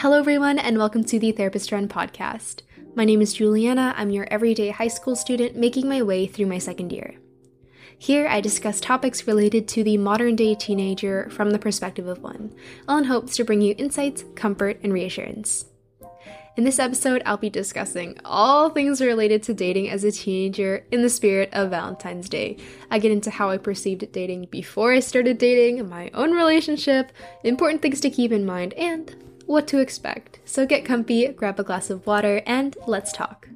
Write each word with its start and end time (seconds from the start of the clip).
Hello, 0.00 0.18
everyone, 0.18 0.58
and 0.58 0.78
welcome 0.78 1.04
to 1.04 1.18
the 1.18 1.30
Therapist 1.30 1.70
Run 1.70 1.86
podcast. 1.86 2.62
My 2.94 3.04
name 3.04 3.20
is 3.20 3.34
Juliana. 3.34 3.92
I'm 3.98 4.08
your 4.08 4.26
everyday 4.30 4.70
high 4.70 4.88
school 4.88 5.14
student 5.14 5.56
making 5.56 5.90
my 5.90 6.00
way 6.00 6.26
through 6.26 6.46
my 6.46 6.56
second 6.56 6.90
year. 6.90 7.16
Here, 7.98 8.26
I 8.26 8.40
discuss 8.40 8.80
topics 8.80 9.26
related 9.26 9.68
to 9.68 9.84
the 9.84 9.98
modern 9.98 10.36
day 10.36 10.54
teenager 10.54 11.28
from 11.28 11.50
the 11.50 11.58
perspective 11.58 12.06
of 12.06 12.22
one, 12.22 12.54
all 12.88 12.96
in 12.96 13.04
hopes 13.04 13.36
to 13.36 13.44
bring 13.44 13.60
you 13.60 13.74
insights, 13.76 14.24
comfort, 14.36 14.80
and 14.82 14.90
reassurance. 14.90 15.66
In 16.56 16.64
this 16.64 16.78
episode, 16.78 17.20
I'll 17.26 17.36
be 17.36 17.50
discussing 17.50 18.18
all 18.24 18.70
things 18.70 19.02
related 19.02 19.42
to 19.42 19.54
dating 19.54 19.90
as 19.90 20.02
a 20.02 20.12
teenager 20.12 20.86
in 20.90 21.02
the 21.02 21.10
spirit 21.10 21.50
of 21.52 21.68
Valentine's 21.68 22.30
Day. 22.30 22.56
I 22.90 23.00
get 23.00 23.12
into 23.12 23.28
how 23.28 23.50
I 23.50 23.58
perceived 23.58 24.10
dating 24.12 24.46
before 24.46 24.94
I 24.94 25.00
started 25.00 25.36
dating, 25.36 25.90
my 25.90 26.10
own 26.14 26.32
relationship, 26.32 27.12
important 27.44 27.82
things 27.82 28.00
to 28.00 28.08
keep 28.08 28.32
in 28.32 28.46
mind, 28.46 28.72
and 28.78 29.14
what 29.50 29.66
to 29.66 29.80
expect. 29.80 30.38
So 30.44 30.64
get 30.64 30.84
comfy, 30.84 31.26
grab 31.26 31.58
a 31.58 31.64
glass 31.64 31.90
of 31.90 32.06
water, 32.06 32.40
and 32.46 32.76
let's 32.86 33.10
talk. 33.10 33.48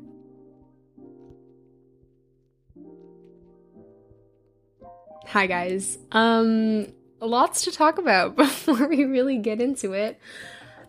Hi 5.29 5.47
guys. 5.47 5.99
Um 6.11 6.89
lots 7.21 7.63
to 7.63 7.71
talk 7.71 7.99
about 7.99 8.35
before 8.45 8.89
we 8.89 9.05
really 9.05 9.39
get 9.39 9.61
into 9.61 9.93
it. 9.93 10.19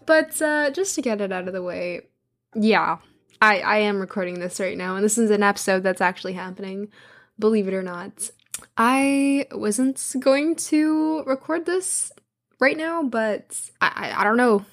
But 0.08 0.42
uh 0.42 0.72
just 0.72 0.96
to 0.96 1.04
get 1.04 1.22
it 1.22 1.32
out 1.32 1.48
of 1.48 1.54
the 1.54 1.62
way, 1.62 2.08
yeah. 2.56 2.98
I 3.40 3.60
I 3.60 3.78
am 3.78 4.00
recording 4.00 4.40
this 4.40 4.60
right 4.60 4.78
now 4.78 4.96
and 4.96 5.06
this 5.06 5.20
is 5.20 5.30
an 5.30 5.44
episode 5.44 5.84
that's 5.84 6.02
actually 6.02 6.34
happening. 6.34 6.88
Believe 7.38 7.68
it 7.68 7.76
or 7.76 7.84
not. 7.84 8.32
I 8.76 9.46
wasn't 9.52 10.16
going 10.20 10.56
to 10.56 11.22
record 11.28 11.68
this 11.68 12.12
right 12.60 12.78
now, 12.78 13.04
but 13.04 13.60
I, 13.82 14.12
I, 14.16 14.22
I 14.22 14.24
don't 14.24 14.38
know 14.38 14.66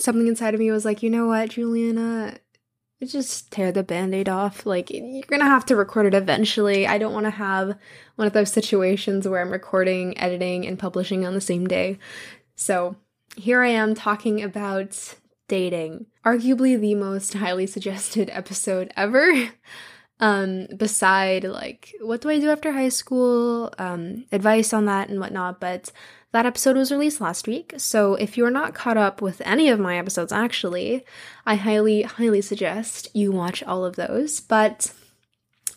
something 0.00 0.26
inside 0.26 0.54
of 0.54 0.60
me 0.60 0.70
was 0.70 0.84
like, 0.84 1.02
you 1.02 1.10
know 1.10 1.26
what, 1.26 1.50
Juliana, 1.50 2.38
just 3.06 3.50
tear 3.50 3.72
the 3.72 3.82
band-aid 3.82 4.28
off. 4.28 4.66
Like 4.66 4.90
you're 4.90 5.22
gonna 5.22 5.44
have 5.44 5.64
to 5.66 5.76
record 5.76 6.06
it 6.06 6.14
eventually. 6.14 6.86
I 6.86 6.98
don't 6.98 7.14
want 7.14 7.24
to 7.24 7.30
have 7.30 7.78
one 8.16 8.26
of 8.26 8.32
those 8.32 8.52
situations 8.52 9.26
where 9.26 9.40
i'm 9.40 9.50
recording 9.50 10.18
editing 10.18 10.66
and 10.66 10.78
publishing 10.78 11.24
on 11.24 11.34
the 11.34 11.40
same 11.40 11.66
day. 11.66 11.98
So 12.56 12.96
here 13.36 13.62
i 13.62 13.68
am 13.68 13.94
talking 13.94 14.42
about 14.42 15.14
dating. 15.48 16.06
Arguably 16.24 16.78
the 16.78 16.94
most 16.94 17.34
highly 17.34 17.66
suggested 17.66 18.28
episode 18.32 18.92
ever. 18.96 19.50
Um 20.18 20.66
beside 20.76 21.44
like 21.44 21.94
what 22.02 22.20
do 22.20 22.28
i 22.28 22.38
do 22.38 22.50
after 22.50 22.72
high 22.72 22.90
school? 22.90 23.72
Um 23.78 24.26
advice 24.30 24.74
on 24.74 24.84
that 24.84 25.08
and 25.08 25.20
whatnot 25.20 25.58
but 25.60 25.90
that 26.32 26.46
episode 26.46 26.76
was 26.76 26.92
released 26.92 27.20
last 27.20 27.48
week, 27.48 27.74
so 27.76 28.14
if 28.14 28.36
you're 28.36 28.50
not 28.50 28.74
caught 28.74 28.96
up 28.96 29.20
with 29.20 29.42
any 29.44 29.68
of 29.68 29.80
my 29.80 29.98
episodes, 29.98 30.32
actually, 30.32 31.04
I 31.44 31.56
highly, 31.56 32.02
highly 32.02 32.40
suggest 32.40 33.08
you 33.14 33.32
watch 33.32 33.62
all 33.64 33.84
of 33.84 33.96
those. 33.96 34.38
But 34.40 34.92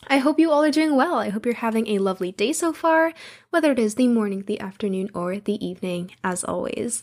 I 0.08 0.18
hope 0.18 0.40
you 0.40 0.52
all 0.52 0.64
are 0.64 0.72
doing 0.72 0.96
well. 0.96 1.16
I 1.16 1.30
hope 1.30 1.46
you're 1.46 1.56
having 1.56 1.88
a 1.88 1.98
lovely 2.00 2.32
day 2.32 2.54
so 2.54 2.72
far, 2.72 3.14
whether 3.50 3.72
it 3.72 3.80
is 3.80 3.96
the 3.96 4.08
morning, 4.08 4.44
the 4.44 4.60
afternoon, 4.60 5.10
or 5.16 5.40
the 5.40 5.66
evening, 5.66 6.12
as 6.24 6.44
always. 6.44 7.02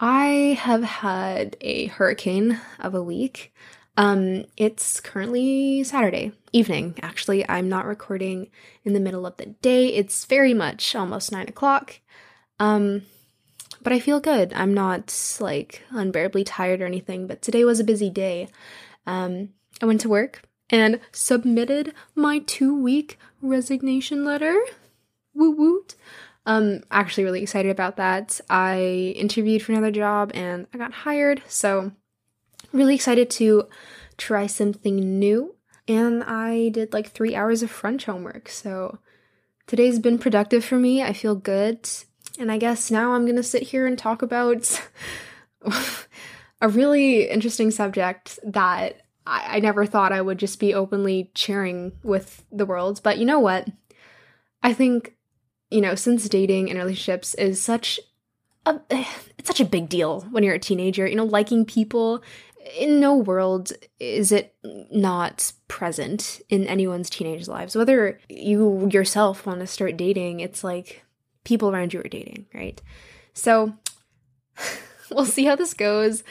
I 0.00 0.56
have 0.60 0.84
had 0.84 1.56
a 1.60 1.86
hurricane 1.86 2.60
of 2.78 2.94
a 2.94 3.02
week. 3.02 3.52
Um, 3.96 4.44
it's 4.56 5.00
currently 5.00 5.82
Saturday 5.82 6.32
evening. 6.52 6.94
Actually, 7.02 7.46
I'm 7.48 7.68
not 7.68 7.84
recording 7.84 8.48
in 8.84 8.92
the 8.92 9.00
middle 9.00 9.26
of 9.26 9.36
the 9.36 9.46
day. 9.46 9.88
It's 9.88 10.24
very 10.24 10.54
much 10.54 10.94
almost 10.94 11.32
nine 11.32 11.48
o'clock. 11.48 12.00
Um, 12.60 13.02
but 13.82 13.92
I 13.92 14.00
feel 14.00 14.20
good. 14.20 14.52
I'm 14.54 14.74
not 14.74 15.38
like 15.40 15.82
unbearably 15.90 16.44
tired 16.44 16.80
or 16.80 16.86
anything, 16.86 17.26
but 17.26 17.42
today 17.42 17.64
was 17.64 17.80
a 17.80 17.84
busy 17.84 18.10
day. 18.10 18.48
Um, 19.06 19.50
I 19.80 19.86
went 19.86 20.00
to 20.02 20.08
work 20.08 20.42
and 20.70 21.00
submitted 21.12 21.94
my 22.14 22.40
two 22.40 22.80
week 22.80 23.18
resignation 23.40 24.24
letter. 24.24 24.60
Woo 25.34 25.50
woot. 25.52 25.94
Um, 26.46 26.80
actually 26.90 27.24
really 27.24 27.42
excited 27.42 27.70
about 27.70 27.96
that. 27.96 28.40
I 28.48 29.14
interviewed 29.16 29.62
for 29.62 29.72
another 29.72 29.90
job 29.90 30.30
and 30.34 30.66
I 30.72 30.78
got 30.78 30.92
hired, 30.92 31.42
so 31.46 31.92
really 32.72 32.94
excited 32.94 33.30
to 33.30 33.68
try 34.16 34.46
something 34.46 35.18
new. 35.18 35.54
And 35.86 36.24
I 36.24 36.70
did 36.70 36.92
like 36.92 37.10
three 37.10 37.34
hours 37.34 37.62
of 37.62 37.70
French 37.70 38.06
homework, 38.06 38.48
so 38.48 38.98
today's 39.66 39.98
been 39.98 40.18
productive 40.18 40.64
for 40.64 40.78
me. 40.78 41.02
I 41.02 41.12
feel 41.12 41.34
good. 41.34 41.88
And 42.38 42.52
I 42.52 42.58
guess 42.58 42.90
now 42.90 43.12
I'm 43.12 43.24
going 43.24 43.36
to 43.36 43.42
sit 43.42 43.62
here 43.64 43.86
and 43.86 43.98
talk 43.98 44.22
about 44.22 44.80
a 46.60 46.68
really 46.68 47.28
interesting 47.28 47.70
subject 47.70 48.38
that 48.44 49.02
I, 49.26 49.56
I 49.56 49.60
never 49.60 49.86
thought 49.86 50.12
I 50.12 50.20
would 50.20 50.38
just 50.38 50.60
be 50.60 50.74
openly 50.74 51.30
sharing 51.34 51.92
with 52.02 52.44
the 52.52 52.66
world. 52.66 53.00
But 53.02 53.18
you 53.18 53.24
know 53.24 53.40
what? 53.40 53.68
I 54.62 54.72
think, 54.72 55.14
you 55.70 55.80
know, 55.80 55.94
since 55.94 56.28
dating 56.28 56.70
and 56.70 56.78
relationships 56.78 57.34
is 57.34 57.60
such 57.60 58.00
a, 58.66 58.80
it's 58.90 59.48
such 59.48 59.60
a 59.60 59.64
big 59.64 59.88
deal 59.88 60.22
when 60.30 60.42
you're 60.42 60.54
a 60.54 60.60
teenager, 60.60 61.06
you 61.06 61.16
know, 61.16 61.24
liking 61.24 61.64
people 61.64 62.22
in 62.76 63.00
no 63.00 63.16
world 63.16 63.72
is 63.98 64.32
it 64.32 64.54
not 64.90 65.52
present 65.68 66.40
in 66.48 66.66
anyone's 66.66 67.08
teenage 67.08 67.48
lives. 67.48 67.76
Whether 67.76 68.20
you 68.28 68.88
yourself 68.92 69.46
want 69.46 69.60
to 69.60 69.66
start 69.66 69.96
dating, 69.96 70.40
it's 70.40 70.64
like 70.64 71.02
people 71.48 71.70
around 71.70 71.94
you 71.94 72.00
are 72.00 72.08
dating, 72.08 72.44
right? 72.52 72.80
So 73.32 73.72
we'll 75.10 75.24
see 75.24 75.46
how 75.46 75.56
this 75.56 75.72
goes. 75.72 76.22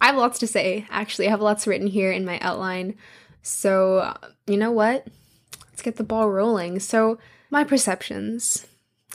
I 0.00 0.06
have 0.06 0.16
lots 0.16 0.38
to 0.38 0.46
say, 0.46 0.86
actually. 0.90 1.26
I 1.26 1.30
have 1.30 1.40
lots 1.40 1.66
written 1.66 1.88
here 1.88 2.12
in 2.12 2.24
my 2.24 2.38
outline. 2.38 2.94
So, 3.42 4.16
you 4.46 4.56
know 4.56 4.70
what? 4.70 5.08
Let's 5.66 5.82
get 5.82 5.96
the 5.96 6.04
ball 6.04 6.30
rolling. 6.30 6.78
So, 6.78 7.18
my 7.50 7.64
perceptions, 7.64 8.66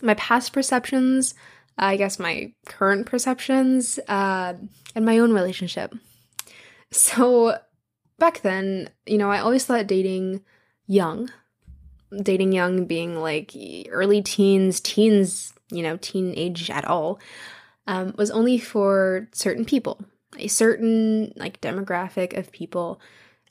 my 0.01 0.13
past 0.15 0.51
perceptions, 0.51 1.33
I 1.77 1.95
guess 1.95 2.19
my 2.19 2.53
current 2.65 3.05
perceptions, 3.05 3.97
uh, 4.07 4.55
and 4.93 5.05
my 5.05 5.17
own 5.19 5.31
relationship. 5.31 5.95
So, 6.91 7.57
back 8.19 8.41
then, 8.41 8.89
you 9.05 9.17
know, 9.17 9.31
I 9.31 9.39
always 9.39 9.65
thought 9.65 9.87
dating 9.87 10.41
young 10.85 11.29
dating 12.21 12.51
young 12.51 12.85
being 12.85 13.15
like 13.19 13.53
early 13.89 14.21
teens, 14.21 14.79
teens, 14.79 15.53
you 15.69 15.83
know, 15.83 15.97
teenage 15.97 16.69
at 16.69 16.85
all, 16.85 17.19
um, 17.87 18.13
was 18.17 18.31
only 18.31 18.57
for 18.57 19.27
certain 19.31 19.65
people, 19.65 19.99
a 20.37 20.47
certain 20.47 21.33
like 21.35 21.61
demographic 21.61 22.37
of 22.37 22.51
people. 22.51 22.99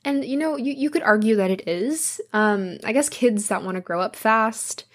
And 0.03 0.23
you 0.23 0.37
know, 0.37 0.57
you, 0.57 0.73
you 0.73 0.89
could 0.89 1.03
argue 1.03 1.35
that 1.37 1.51
it 1.51 1.67
is. 1.67 2.21
Um, 2.33 2.77
I 2.83 2.93
guess 2.93 3.09
kids 3.09 3.47
that 3.47 3.63
want 3.63 3.75
to 3.75 3.81
grow 3.81 4.01
up 4.01 4.15
fast 4.15 4.85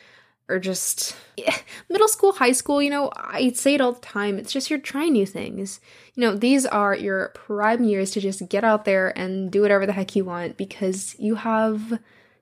or 0.50 0.58
just 0.58 1.16
yeah, 1.36 1.56
middle 1.88 2.08
school, 2.08 2.32
high 2.32 2.52
school, 2.52 2.82
you 2.82 2.90
know, 2.90 3.10
I 3.16 3.52
say 3.52 3.74
it 3.74 3.80
all 3.80 3.92
the 3.92 4.00
time. 4.00 4.38
It's 4.38 4.52
just 4.52 4.68
you're 4.68 4.78
trying 4.78 5.12
new 5.12 5.26
things. 5.26 5.80
You 6.14 6.22
know, 6.22 6.36
these 6.36 6.66
are 6.66 6.94
your 6.94 7.28
prime 7.34 7.84
years 7.84 8.10
to 8.12 8.20
just 8.20 8.48
get 8.48 8.64
out 8.64 8.84
there 8.84 9.16
and 9.16 9.50
do 9.50 9.62
whatever 9.62 9.86
the 9.86 9.92
heck 9.92 10.14
you 10.16 10.24
want 10.24 10.56
because 10.56 11.16
you 11.18 11.36
have 11.36 11.98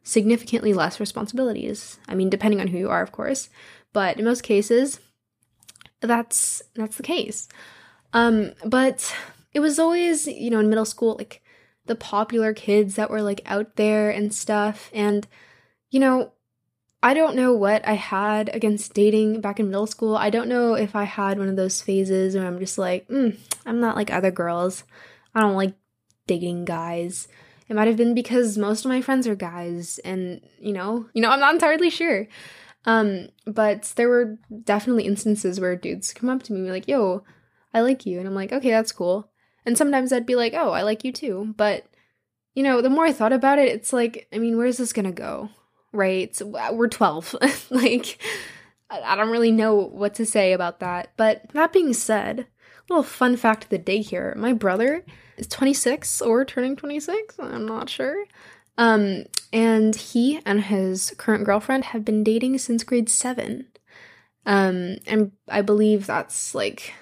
significantly 0.09 0.73
less 0.73 0.99
responsibilities. 0.99 1.99
I 2.09 2.15
mean, 2.15 2.31
depending 2.31 2.63
on 2.63 2.69
who 2.69 2.79
you 2.79 2.89
are, 2.89 3.03
of 3.03 3.13
course, 3.13 3.51
but 3.93 4.19
in 4.19 4.25
most 4.25 4.43
cases, 4.43 5.01
that's 6.01 6.63
that's 6.75 6.97
the 6.97 7.03
case. 7.03 7.49
Um, 8.15 8.53
but 8.65 9.15
it 9.53 9.61
was 9.61 9.79
always, 9.79 10.27
you 10.27 10.49
know, 10.49 10.61
in 10.61 10.71
middle 10.71 10.87
school, 10.87 11.17
like 11.19 11.43
the 11.85 11.95
popular 11.95 12.55
kids 12.55 12.95
that 12.95 13.11
were 13.11 13.21
like 13.21 13.43
out 13.45 13.77
there 13.77 14.09
and 14.11 14.33
stuff. 14.33 14.91
And, 14.95 15.27
you 15.91 16.01
know, 16.01 16.33
I 17.03 17.13
don't 17.13 17.37
know 17.37 17.53
what 17.53 17.87
I 17.87 17.93
had 17.93 18.49
against 18.55 18.95
dating 18.95 19.43
back 19.43 19.61
in 19.61 19.67
middle 19.67 19.87
school. 19.87 20.17
I 20.17 20.31
don't 20.31 20.49
know 20.49 20.73
if 20.73 20.97
I 20.97 21.05
had 21.05 21.39
one 21.39 21.49
of 21.49 21.57
those 21.57 21.83
phases 21.83 22.35
where 22.35 22.47
I'm 22.47 22.59
just 22.59 22.79
like, 22.79 23.07
mm, 23.09 23.37
I'm 23.67 23.81
not 23.81 23.95
like 23.95 24.11
other 24.11 24.31
girls. 24.31 24.85
I 25.35 25.41
don't 25.41 25.55
like 25.55 25.75
dating 26.27 26.65
guys. 26.65 27.29
It 27.69 27.77
might 27.77 27.89
have 27.89 27.97
been 27.97 28.15
because 28.15 28.57
most 28.57 28.85
of 28.85 28.89
my 28.89 29.03
friends 29.03 29.27
are 29.27 29.35
guys 29.35 29.99
and 30.05 30.41
you 30.61 30.73
know, 30.73 31.07
you 31.13 31.23
know, 31.23 31.31
I'm 31.31 31.41
not 31.41 31.55
entirely 31.55 31.91
sure. 31.91 32.27
Um, 32.85 33.29
but 33.47 33.93
there 33.97 34.09
were 34.09 34.39
definitely 34.65 35.05
instances 35.05 35.61
where 35.61 35.77
dudes 35.77 36.15
come 36.15 36.31
up 36.31 36.43
to 36.45 36.53
me 36.53 36.61
and 36.61 36.69
be 36.69 36.73
like, 36.73 36.89
"Yo, 36.89 37.25
I 37.75 37.81
like 37.81 38.07
you." 38.07 38.19
And 38.19 38.27
I'm 38.27 38.35
like, 38.35 38.53
"Okay, 38.53 38.71
that's 38.71 38.93
cool." 38.93 39.31
And 39.67 39.77
sometimes 39.77 40.13
I'd 40.13 40.27
be 40.27 40.37
like, 40.37 40.55
"Oh, 40.55 40.71
I 40.71 40.83
like 40.83 41.05
you 41.05 41.13
too." 41.13 41.55
But 41.57 41.87
you 42.55 42.63
know, 42.63 42.81
the 42.81 42.91
more 42.91 43.05
I 43.05 43.13
thought 43.13 43.33
about 43.33 43.59
it, 43.59 43.69
it's 43.69 43.93
like, 43.93 44.27
I 44.33 44.39
mean, 44.39 44.57
where's 44.57 44.79
this 44.79 44.93
to 44.93 45.13
go? 45.13 45.51
Right? 45.93 46.35
So, 46.35 46.47
we're 46.73 46.89
12. 46.89 47.37
like 47.71 48.19
I 48.91 49.17
don't 49.17 49.31
really 49.31 49.53
know 49.53 49.75
what 49.75 50.15
to 50.15 50.27
say 50.27 50.53
about 50.53 50.81
that. 50.81 51.13
But 51.17 51.51
that 51.53 51.73
being 51.73 51.93
said, 51.93 52.47
little 52.89 53.03
fun 53.03 53.37
fact 53.37 53.65
of 53.65 53.71
the 53.71 53.79
day 53.79 54.01
here. 54.01 54.35
My 54.37 54.53
brother 54.53 55.05
is 55.37 55.47
26 55.47 56.23
or 56.23 56.45
turning 56.45 56.77
26, 56.77 57.39
I'm 57.39 57.67
not 57.67 57.89
sure. 57.89 58.25
Um, 58.77 59.25
and 59.53 59.95
he 59.95 60.41
and 60.47 60.61
his 60.63 61.15
current 61.19 61.45
girlfriend 61.45 61.87
have 61.87 62.05
been 62.05 62.23
dating 62.23 62.59
since 62.59 62.85
grade 62.85 63.09
7. 63.09 63.67
Um, 64.47 64.97
and 65.07 65.33
I 65.49 65.63
believe 65.63 66.07
that's 66.07 66.55
like 66.55 66.95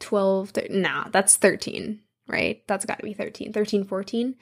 12, 0.00 0.52
th- 0.52 0.70
nah, 0.70 1.08
that's 1.08 1.36
13, 1.36 2.00
right? 2.28 2.62
That's 2.66 2.84
got 2.84 2.98
to 2.98 3.04
be 3.04 3.14
13, 3.14 3.52
13, 3.52 3.84
14. 3.84 4.36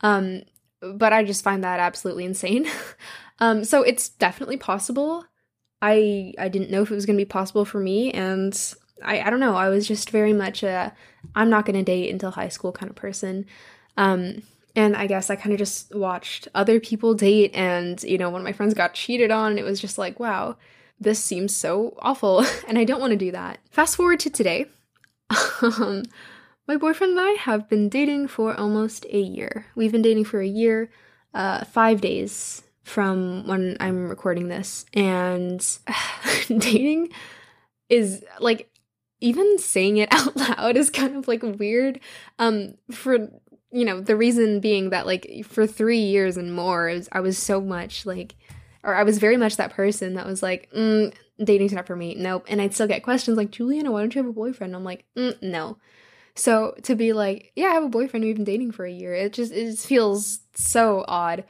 Um, 0.00 0.42
but 0.80 1.12
I 1.12 1.24
just 1.24 1.44
find 1.44 1.64
that 1.64 1.80
absolutely 1.80 2.24
insane. 2.24 2.66
um, 3.40 3.64
so 3.64 3.82
it's 3.82 4.08
definitely 4.08 4.56
possible. 4.56 5.24
I 5.82 6.32
I 6.38 6.48
didn't 6.48 6.70
know 6.70 6.82
if 6.82 6.90
it 6.90 6.94
was 6.94 7.04
going 7.04 7.18
to 7.18 7.24
be 7.24 7.28
possible 7.28 7.64
for 7.64 7.78
me, 7.78 8.10
and 8.12 8.54
I 9.02 9.20
I 9.20 9.30
don't 9.30 9.40
know. 9.40 9.54
I 9.56 9.68
was 9.68 9.86
just 9.86 10.10
very 10.10 10.32
much 10.32 10.62
a 10.62 10.92
I'm 11.34 11.50
not 11.50 11.66
going 11.66 11.76
to 11.76 11.82
date 11.82 12.10
until 12.10 12.30
high 12.30 12.48
school 12.48 12.72
kind 12.72 12.90
of 12.90 12.96
person. 12.96 13.46
Um, 13.96 14.42
and 14.74 14.94
I 14.94 15.06
guess 15.06 15.30
I 15.30 15.36
kind 15.36 15.52
of 15.54 15.58
just 15.58 15.94
watched 15.94 16.48
other 16.54 16.78
people 16.80 17.14
date, 17.14 17.52
and 17.54 18.02
you 18.02 18.18
know, 18.18 18.30
one 18.30 18.42
of 18.42 18.44
my 18.44 18.52
friends 18.52 18.74
got 18.74 18.94
cheated 18.94 19.30
on, 19.30 19.52
and 19.52 19.58
it 19.58 19.64
was 19.64 19.80
just 19.80 19.96
like, 19.98 20.20
wow, 20.20 20.56
this 21.00 21.22
seems 21.22 21.56
so 21.56 21.96
awful, 22.00 22.44
and 22.68 22.78
I 22.78 22.84
don't 22.84 23.00
want 23.00 23.12
to 23.12 23.16
do 23.16 23.32
that. 23.32 23.58
Fast 23.70 23.96
forward 23.96 24.20
to 24.20 24.30
today. 24.30 24.66
um, 25.62 26.04
my 26.68 26.76
boyfriend 26.76 27.12
and 27.12 27.20
I 27.20 27.30
have 27.40 27.68
been 27.68 27.88
dating 27.88 28.28
for 28.28 28.54
almost 28.58 29.06
a 29.06 29.20
year. 29.20 29.66
We've 29.74 29.92
been 29.92 30.02
dating 30.02 30.24
for 30.24 30.40
a 30.40 30.46
year, 30.46 30.90
uh, 31.32 31.64
five 31.64 32.00
days 32.00 32.62
from 32.82 33.46
when 33.46 33.76
I'm 33.78 34.08
recording 34.08 34.48
this. 34.48 34.84
And 34.92 35.64
dating 36.48 37.10
is 37.88 38.24
like, 38.40 38.68
even 39.20 39.58
saying 39.58 39.98
it 39.98 40.08
out 40.12 40.36
loud 40.36 40.76
is 40.76 40.90
kind 40.90 41.16
of 41.16 41.28
like 41.28 41.42
weird. 41.42 42.00
Um, 42.38 42.74
for, 42.90 43.14
you 43.72 43.84
know, 43.84 44.00
the 44.00 44.16
reason 44.16 44.60
being 44.60 44.90
that 44.90 45.06
like 45.06 45.44
for 45.46 45.66
three 45.66 46.00
years 46.00 46.36
and 46.36 46.54
more, 46.54 46.86
was, 46.86 47.08
I 47.12 47.20
was 47.20 47.38
so 47.38 47.60
much 47.60 48.06
like, 48.06 48.34
or 48.82 48.94
I 48.94 49.02
was 49.02 49.18
very 49.18 49.36
much 49.36 49.56
that 49.56 49.72
person 49.72 50.14
that 50.14 50.26
was 50.26 50.42
like, 50.42 50.70
mm, 50.72 51.12
dating's 51.42 51.72
not 51.72 51.86
for 51.86 51.96
me. 51.96 52.14
Nope. 52.14 52.46
And 52.48 52.60
I'd 52.60 52.74
still 52.74 52.86
get 52.86 53.02
questions 53.02 53.36
like, 53.36 53.50
Juliana, 53.50 53.90
why 53.90 54.00
don't 54.00 54.14
you 54.14 54.22
have 54.22 54.30
a 54.30 54.34
boyfriend? 54.34 54.74
I'm 54.74 54.84
like, 54.84 55.04
mm, 55.16 55.40
no. 55.42 55.78
So 56.36 56.74
to 56.82 56.94
be 56.94 57.12
like, 57.14 57.52
yeah, 57.56 57.68
I 57.68 57.74
have 57.74 57.84
a 57.84 57.88
boyfriend 57.88 58.24
we've 58.24 58.36
been 58.36 58.44
dating 58.44 58.72
for 58.72 58.84
a 58.84 58.92
year, 58.92 59.14
it 59.14 59.32
just 59.32 59.52
it 59.52 59.70
just 59.70 59.86
feels 59.86 60.40
so 60.54 61.04
odd. 61.08 61.44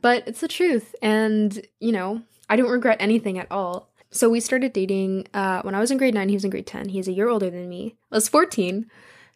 But 0.00 0.26
it's 0.26 0.40
the 0.40 0.48
truth, 0.48 0.94
and 1.00 1.66
you 1.78 1.92
know, 1.92 2.22
I 2.48 2.56
don't 2.56 2.70
regret 2.70 2.98
anything 3.00 3.38
at 3.38 3.50
all. 3.50 3.93
So 4.14 4.30
we 4.30 4.38
started 4.38 4.72
dating 4.72 5.26
uh, 5.34 5.62
when 5.62 5.74
I 5.74 5.80
was 5.80 5.90
in 5.90 5.98
grade 5.98 6.14
nine. 6.14 6.28
He 6.28 6.36
was 6.36 6.44
in 6.44 6.50
grade 6.50 6.68
ten. 6.68 6.88
He's 6.88 7.08
a 7.08 7.12
year 7.12 7.28
older 7.28 7.50
than 7.50 7.68
me. 7.68 7.96
I 8.12 8.16
was 8.16 8.28
fourteen, 8.28 8.88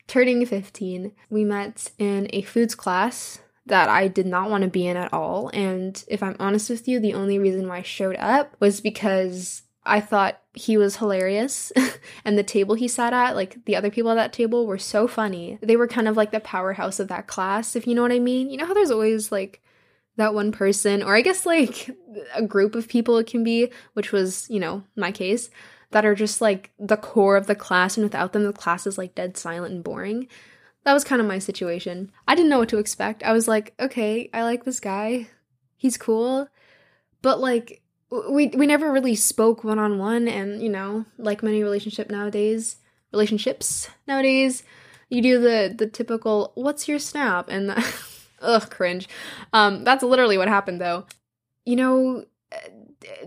turning 0.07 0.47
fifteen. 0.47 1.13
We 1.29 1.43
met 1.43 1.91
in 1.99 2.29
a 2.33 2.43
foods 2.43 2.77
class 2.77 3.41
that 3.67 3.89
I 3.89 4.07
did 4.07 4.25
not 4.25 4.51
want 4.51 4.63
to 4.63 4.71
be 4.71 4.87
in 4.87 4.97
at 4.97 5.13
all. 5.13 5.51
And 5.53 6.03
if 6.07 6.23
I'm 6.23 6.37
honest 6.39 6.71
with 6.71 6.87
you, 6.87 7.01
the 7.01 7.15
only 7.15 7.41
reason 7.41 7.67
why 7.67 7.79
I 7.79 7.83
showed 7.83 8.17
up 8.17 8.55
was 8.61 8.81
because 8.81 9.63
I 9.85 10.01
thought 10.01 10.41
he 10.55 10.77
was 10.77 10.97
hilarious. 10.97 11.73
and 12.25 12.39
the 12.39 12.45
table 12.45 12.77
he 12.77 12.87
sat 12.87 13.13
at, 13.13 13.35
like 13.35 13.65
the 13.65 13.75
other 13.75 13.91
people 13.91 14.13
at 14.13 14.15
that 14.15 14.33
table, 14.33 14.65
were 14.65 14.79
so 14.79 15.09
funny. 15.09 15.59
They 15.61 15.77
were 15.77 15.89
kind 15.89 16.07
of 16.07 16.17
like 16.17 16.31
the 16.31 16.41
powerhouse 16.41 17.01
of 17.01 17.09
that 17.09 17.27
class, 17.27 17.75
if 17.75 17.87
you 17.87 17.97
know 17.97 18.03
what 18.03 18.13
I 18.13 18.21
mean. 18.21 18.49
You 18.49 18.59
know 18.59 18.67
how 18.67 18.75
there's 18.75 18.93
always 18.93 19.33
like 19.33 19.61
that 20.19 20.35
one 20.35 20.53
person, 20.53 21.03
or 21.03 21.17
I 21.17 21.23
guess 21.23 21.47
like 21.47 21.91
a 22.35 22.43
group 22.43 22.75
of 22.75 22.89
people 22.89 23.17
it 23.17 23.27
can 23.27 23.45
be, 23.45 23.71
which 23.95 24.13
was, 24.13 24.51
you 24.51 24.61
know, 24.61 24.83
my 24.97 25.13
case, 25.13 25.49
that 25.93 26.05
are 26.05 26.15
just 26.15 26.41
like 26.41 26.71
the 26.79 26.97
core 26.97 27.37
of 27.37 27.47
the 27.47 27.55
class, 27.55 27.97
and 27.97 28.05
without 28.05 28.33
them, 28.33 28.45
the 28.45 28.53
class 28.53 28.87
is 28.87 28.99
like 28.99 29.15
dead 29.15 29.37
silent 29.37 29.73
and 29.73 29.85
boring. 29.85 30.29
That 30.85 30.93
was 30.93 31.05
kind 31.05 31.21
of 31.21 31.29
my 31.29 31.39
situation. 31.39 32.11
I 32.27 32.35
didn't 32.35 32.51
know 32.51 32.59
what 32.59 32.69
to 32.71 32.79
expect. 32.79 33.23
I 33.23 33.33
was 33.33 33.49
like, 33.49 33.75
okay, 33.81 34.29
I 34.35 34.43
like 34.43 34.65
this 34.65 34.81
guy. 34.81 35.29
He's 35.77 35.97
cool. 35.97 36.49
But 37.23 37.41
like, 37.41 37.83
we 38.11 38.49
we 38.49 38.67
never 38.67 38.93
really 38.93 39.15
spoke 39.15 39.63
one 39.63 39.79
on 39.79 39.99
one, 39.99 40.27
and 40.27 40.61
you 40.61 40.69
know, 40.69 41.05
like 41.17 41.43
many 41.43 41.63
relationship 41.63 42.11
nowadays, 42.11 42.77
relationships 43.13 43.89
nowadays, 44.09 44.65
you 45.11 45.23
do 45.23 45.41
the 45.41 45.73
the 45.77 45.87
typical 45.87 46.51
"What's 46.57 46.89
your 46.89 46.99
snap?" 46.99 47.49
and 47.49 47.71
ugh, 48.41 48.71
cringe. 48.71 49.09
Um, 49.53 49.85
that's 49.85 50.03
literally 50.03 50.39
what 50.39 50.49
happened 50.49 50.81
though. 50.81 51.07
You 51.65 51.77
know, 51.77 52.25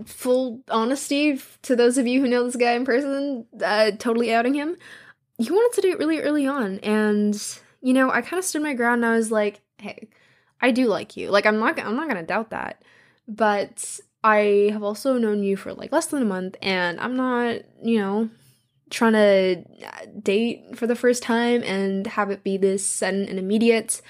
full 0.06 0.64
honesty 0.70 1.40
to 1.64 1.76
those 1.76 1.98
of 1.98 2.08
you 2.08 2.22
who 2.22 2.28
know 2.28 2.44
this 2.44 2.56
guy 2.56 2.74
in 2.74 2.86
person, 2.86 3.46
uh, 3.64 3.92
totally 3.98 4.34
outing 4.34 4.54
him. 4.54 4.76
He 5.38 5.50
wanted 5.52 5.76
to 5.76 5.82
do 5.82 5.94
it 5.94 6.00
really 6.00 6.20
early 6.20 6.48
on, 6.48 6.80
and 6.80 7.42
you 7.82 7.94
know, 7.94 8.12
I 8.12 8.22
kind 8.22 8.40
of 8.40 8.46
stood 8.46 8.62
my 8.62 8.74
ground. 8.74 9.04
and 9.04 9.14
I 9.14 9.16
was 9.16 9.32
like, 9.32 9.62
"Hey, 9.78 10.10
I 10.62 10.72
do 10.72 10.88
like 10.88 11.18
you. 11.18 11.30
Like, 11.30 11.46
I'm 11.46 11.60
not, 11.60 11.80
I'm 11.80 11.96
not 11.96 12.08
gonna 12.08 12.24
doubt 12.24 12.52
that." 12.52 12.84
But 13.28 14.00
I 14.24 14.70
have 14.72 14.84
also 14.84 15.18
known 15.18 15.44
you 15.44 15.58
for 15.58 15.74
like 15.74 15.92
less 15.92 16.08
than 16.08 16.22
a 16.22 16.26
month, 16.26 16.58
and 16.62 17.00
I'm 17.00 17.16
not, 17.16 17.62
you 17.84 18.00
know, 18.00 18.30
trying 18.90 19.14
to 19.14 19.64
date 20.22 20.78
for 20.78 20.86
the 20.86 20.96
first 20.96 21.24
time 21.24 21.64
and 21.64 22.06
have 22.06 22.30
it 22.30 22.44
be 22.44 22.58
this 22.58 22.86
sudden 22.86 23.28
and 23.28 23.40
immediate. 23.40 24.02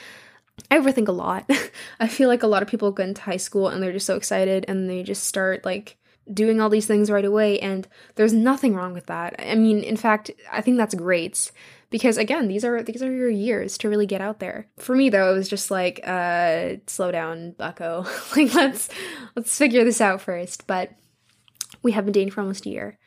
I 0.70 0.78
overthink 0.78 1.08
a 1.08 1.14
lot. 1.14 1.50
I 2.00 2.08
feel 2.08 2.28
like 2.28 2.44
a 2.44 2.48
lot 2.48 2.62
of 2.62 2.70
people 2.70 2.92
go 2.92 3.04
into 3.04 3.22
high 3.22 3.38
school 3.38 3.68
and 3.68 3.82
they're 3.82 3.92
just 3.92 4.06
so 4.06 4.16
excited 4.16 4.66
and 4.68 4.90
they 4.90 5.04
just 5.04 5.24
start 5.24 5.66
like 5.66 5.98
doing 6.32 6.62
all 6.62 6.70
these 6.70 6.86
things 6.86 7.10
right 7.10 7.26
away, 7.26 7.60
and 7.60 7.88
there's 8.16 8.32
nothing 8.34 8.76
wrong 8.76 8.94
with 8.94 9.08
that. 9.08 9.36
I 9.40 9.56
mean, 9.56 9.80
in 9.80 9.98
fact, 9.98 10.32
I 10.52 10.62
think 10.62 10.78
that's 10.78 10.96
great 10.96 11.52
because 11.92 12.18
again 12.18 12.48
these 12.48 12.66
are 12.66 12.82
these 12.82 13.04
are 13.04 13.12
your 13.12 13.30
years 13.30 13.78
to 13.78 13.90
really 13.90 14.08
get 14.08 14.22
out 14.22 14.40
there 14.40 14.68
for 14.78 14.96
me 14.96 15.10
though 15.10 15.32
it 15.32 15.38
was 15.38 15.50
just 15.50 15.70
like 15.70 16.00
uh 16.08 16.76
slow 16.88 17.12
down 17.12 17.52
bucko 17.52 18.06
like 18.36 18.52
let's 18.56 18.90
let's 19.36 19.56
figure 19.56 19.84
this 19.84 20.02
out 20.02 20.22
first 20.22 20.66
but 20.66 20.92
we 21.84 21.92
have 21.92 22.06
been 22.06 22.14
dating 22.14 22.32
for 22.32 22.42
almost 22.42 22.66
a 22.66 22.70
year 22.70 22.98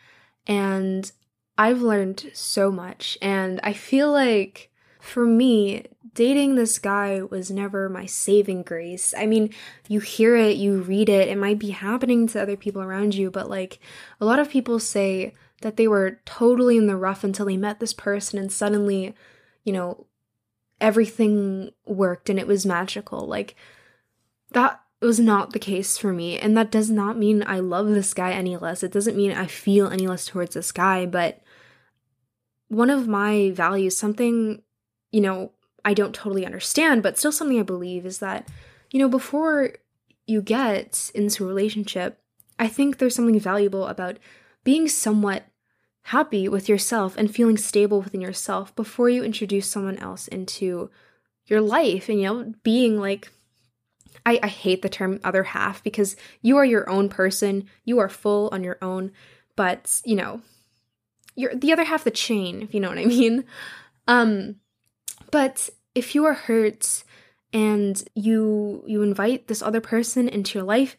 and 0.46 1.10
i've 1.58 1.80
learned 1.80 2.30
so 2.34 2.70
much 2.70 3.18
and 3.20 3.58
i 3.64 3.72
feel 3.72 4.12
like 4.12 4.70
for 5.00 5.24
me 5.24 5.84
dating 6.14 6.54
this 6.54 6.78
guy 6.78 7.20
was 7.22 7.50
never 7.50 7.88
my 7.88 8.06
saving 8.06 8.62
grace 8.62 9.12
i 9.18 9.26
mean 9.26 9.52
you 9.88 10.00
hear 10.00 10.36
it 10.36 10.56
you 10.56 10.80
read 10.82 11.08
it 11.08 11.28
it 11.28 11.38
might 11.38 11.58
be 11.58 11.70
happening 11.70 12.26
to 12.26 12.40
other 12.40 12.56
people 12.56 12.80
around 12.80 13.14
you 13.14 13.30
but 13.30 13.50
like 13.50 13.78
a 14.20 14.24
lot 14.24 14.38
of 14.38 14.48
people 14.48 14.78
say 14.78 15.32
that 15.64 15.78
they 15.78 15.88
were 15.88 16.20
totally 16.26 16.76
in 16.76 16.86
the 16.86 16.96
rough 16.96 17.24
until 17.24 17.46
they 17.46 17.56
met 17.56 17.80
this 17.80 17.94
person 17.94 18.38
and 18.38 18.52
suddenly, 18.52 19.14
you 19.64 19.72
know, 19.72 20.06
everything 20.78 21.70
worked 21.86 22.28
and 22.28 22.38
it 22.38 22.46
was 22.46 22.66
magical. 22.66 23.26
Like 23.26 23.56
that 24.50 24.82
was 25.00 25.18
not 25.18 25.54
the 25.54 25.58
case 25.58 25.96
for 25.96 26.12
me. 26.12 26.38
And 26.38 26.54
that 26.54 26.70
does 26.70 26.90
not 26.90 27.16
mean 27.16 27.42
I 27.46 27.60
love 27.60 27.88
this 27.88 28.12
guy 28.12 28.32
any 28.32 28.58
less. 28.58 28.82
It 28.82 28.92
doesn't 28.92 29.16
mean 29.16 29.32
I 29.32 29.46
feel 29.46 29.88
any 29.88 30.06
less 30.06 30.26
towards 30.26 30.52
this 30.52 30.70
guy, 30.70 31.06
but 31.06 31.40
one 32.68 32.90
of 32.90 33.08
my 33.08 33.50
values, 33.54 33.96
something, 33.96 34.60
you 35.12 35.22
know, 35.22 35.52
I 35.84 35.94
don't 35.94 36.14
totally 36.14 36.46
understand, 36.46 37.02
but 37.02 37.18
still 37.18 37.32
something 37.32 37.58
I 37.58 37.64
believe 37.64 38.06
is 38.06 38.18
that, 38.18 38.48
you 38.90 38.98
know, 38.98 39.08
before 39.08 39.72
you 40.26 40.40
get 40.40 41.10
into 41.14 41.44
a 41.44 41.48
relationship, 41.48 42.20
I 42.58 42.68
think 42.68 42.98
there's 42.98 43.14
something 43.14 43.38
valuable 43.38 43.86
about 43.86 44.18
being 44.62 44.88
somewhat 44.88 45.44
happy 46.08 46.48
with 46.48 46.68
yourself 46.68 47.16
and 47.16 47.34
feeling 47.34 47.56
stable 47.56 48.00
within 48.00 48.20
yourself 48.20 48.74
before 48.76 49.08
you 49.08 49.24
introduce 49.24 49.70
someone 49.70 49.98
else 49.98 50.28
into 50.28 50.90
your 51.46 51.60
life 51.60 52.08
and 52.08 52.20
you 52.20 52.26
know 52.26 52.54
being 52.62 52.98
like 52.98 53.30
I, 54.26 54.38
I 54.42 54.48
hate 54.48 54.82
the 54.82 54.88
term 54.88 55.18
other 55.24 55.42
half 55.44 55.82
because 55.82 56.14
you 56.42 56.58
are 56.58 56.64
your 56.64 56.88
own 56.90 57.08
person 57.08 57.64
you 57.84 57.98
are 58.00 58.08
full 58.10 58.50
on 58.52 58.62
your 58.62 58.76
own 58.82 59.12
but 59.56 60.02
you 60.04 60.14
know 60.14 60.42
you're 61.36 61.54
the 61.54 61.72
other 61.72 61.84
half 61.84 62.04
the 62.04 62.10
chain 62.10 62.60
if 62.60 62.74
you 62.74 62.80
know 62.80 62.90
what 62.90 62.98
i 62.98 63.04
mean. 63.06 63.44
Um 64.06 64.56
but 65.34 65.68
if 65.96 66.14
you 66.14 66.24
are 66.24 66.34
hurt 66.34 67.02
and 67.52 68.04
you 68.14 68.84
you 68.86 69.02
invite 69.02 69.48
this 69.48 69.62
other 69.62 69.80
person 69.80 70.28
into 70.28 70.58
your 70.58 70.64
life 70.64 70.96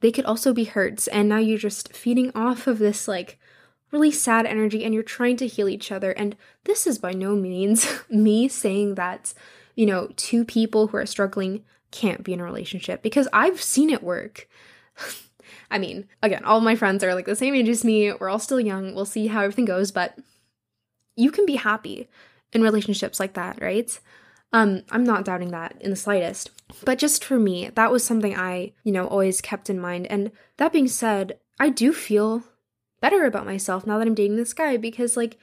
they 0.00 0.10
could 0.10 0.24
also 0.24 0.52
be 0.52 0.64
hurt 0.64 1.06
and 1.12 1.28
now 1.28 1.38
you're 1.38 1.58
just 1.58 1.92
feeding 1.94 2.32
off 2.34 2.66
of 2.66 2.78
this 2.78 3.06
like 3.06 3.38
really 3.92 4.10
sad 4.10 4.46
energy 4.46 4.84
and 4.84 4.94
you're 4.94 5.02
trying 5.02 5.36
to 5.36 5.46
heal 5.46 5.68
each 5.68 5.90
other. 5.90 6.12
And 6.12 6.36
this 6.64 6.86
is 6.86 6.98
by 6.98 7.12
no 7.12 7.34
means 7.34 7.88
me 8.10 8.48
saying 8.48 8.94
that, 8.96 9.34
you 9.74 9.86
know, 9.86 10.10
two 10.16 10.44
people 10.44 10.88
who 10.88 10.96
are 10.96 11.06
struggling 11.06 11.64
can't 11.90 12.22
be 12.22 12.32
in 12.32 12.40
a 12.40 12.44
relationship 12.44 13.02
because 13.02 13.28
I've 13.32 13.60
seen 13.60 13.90
it 13.90 14.02
work. 14.02 14.48
I 15.70 15.78
mean, 15.78 16.08
again, 16.22 16.44
all 16.44 16.60
my 16.60 16.76
friends 16.76 17.02
are 17.04 17.14
like 17.14 17.26
the 17.26 17.36
same 17.36 17.54
age 17.54 17.68
as 17.68 17.84
me. 17.84 18.12
We're 18.12 18.28
all 18.28 18.38
still 18.38 18.60
young. 18.60 18.94
We'll 18.94 19.04
see 19.04 19.26
how 19.28 19.42
everything 19.42 19.64
goes, 19.64 19.90
but 19.90 20.16
you 21.16 21.30
can 21.30 21.46
be 21.46 21.56
happy 21.56 22.08
in 22.52 22.62
relationships 22.62 23.20
like 23.20 23.34
that, 23.34 23.60
right? 23.60 23.98
Um, 24.52 24.82
I'm 24.90 25.04
not 25.04 25.24
doubting 25.24 25.50
that 25.52 25.76
in 25.80 25.90
the 25.90 25.96
slightest. 25.96 26.50
But 26.84 26.98
just 26.98 27.24
for 27.24 27.38
me, 27.38 27.70
that 27.74 27.92
was 27.92 28.04
something 28.04 28.36
I, 28.36 28.72
you 28.84 28.92
know, 28.92 29.06
always 29.06 29.40
kept 29.40 29.70
in 29.70 29.80
mind. 29.80 30.06
And 30.08 30.32
that 30.56 30.72
being 30.72 30.88
said, 30.88 31.38
I 31.58 31.68
do 31.68 31.92
feel 31.92 32.42
better 33.00 33.24
about 33.24 33.46
myself 33.46 33.86
now 33.86 33.98
that 33.98 34.06
I'm 34.06 34.14
dating 34.14 34.36
this 34.36 34.52
guy 34.52 34.76
because 34.76 35.16
like 35.16 35.38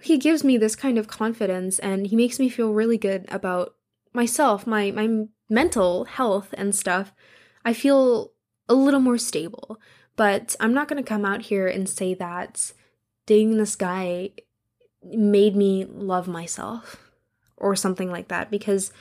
he 0.00 0.16
gives 0.16 0.44
me 0.44 0.56
this 0.56 0.76
kind 0.76 0.96
of 0.96 1.08
confidence 1.08 1.78
and 1.78 2.06
he 2.06 2.16
makes 2.16 2.38
me 2.38 2.48
feel 2.48 2.72
really 2.72 2.96
good 2.96 3.26
about 3.28 3.74
myself, 4.12 4.66
my 4.66 4.90
my 4.90 5.26
mental 5.50 6.04
health 6.04 6.54
and 6.56 6.74
stuff. 6.74 7.12
I 7.64 7.72
feel 7.72 8.32
a 8.68 8.74
little 8.74 9.00
more 9.00 9.18
stable. 9.18 9.80
But 10.16 10.56
I'm 10.58 10.74
not 10.74 10.88
going 10.88 11.02
to 11.02 11.08
come 11.08 11.24
out 11.24 11.42
here 11.42 11.68
and 11.68 11.88
say 11.88 12.12
that 12.14 12.72
dating 13.26 13.56
this 13.56 13.76
guy 13.76 14.32
made 15.02 15.56
me 15.56 15.84
love 15.84 16.28
myself. 16.28 17.04
or 17.60 17.74
something 17.74 18.10
like 18.10 18.28
that 18.28 18.50
because 18.50 18.92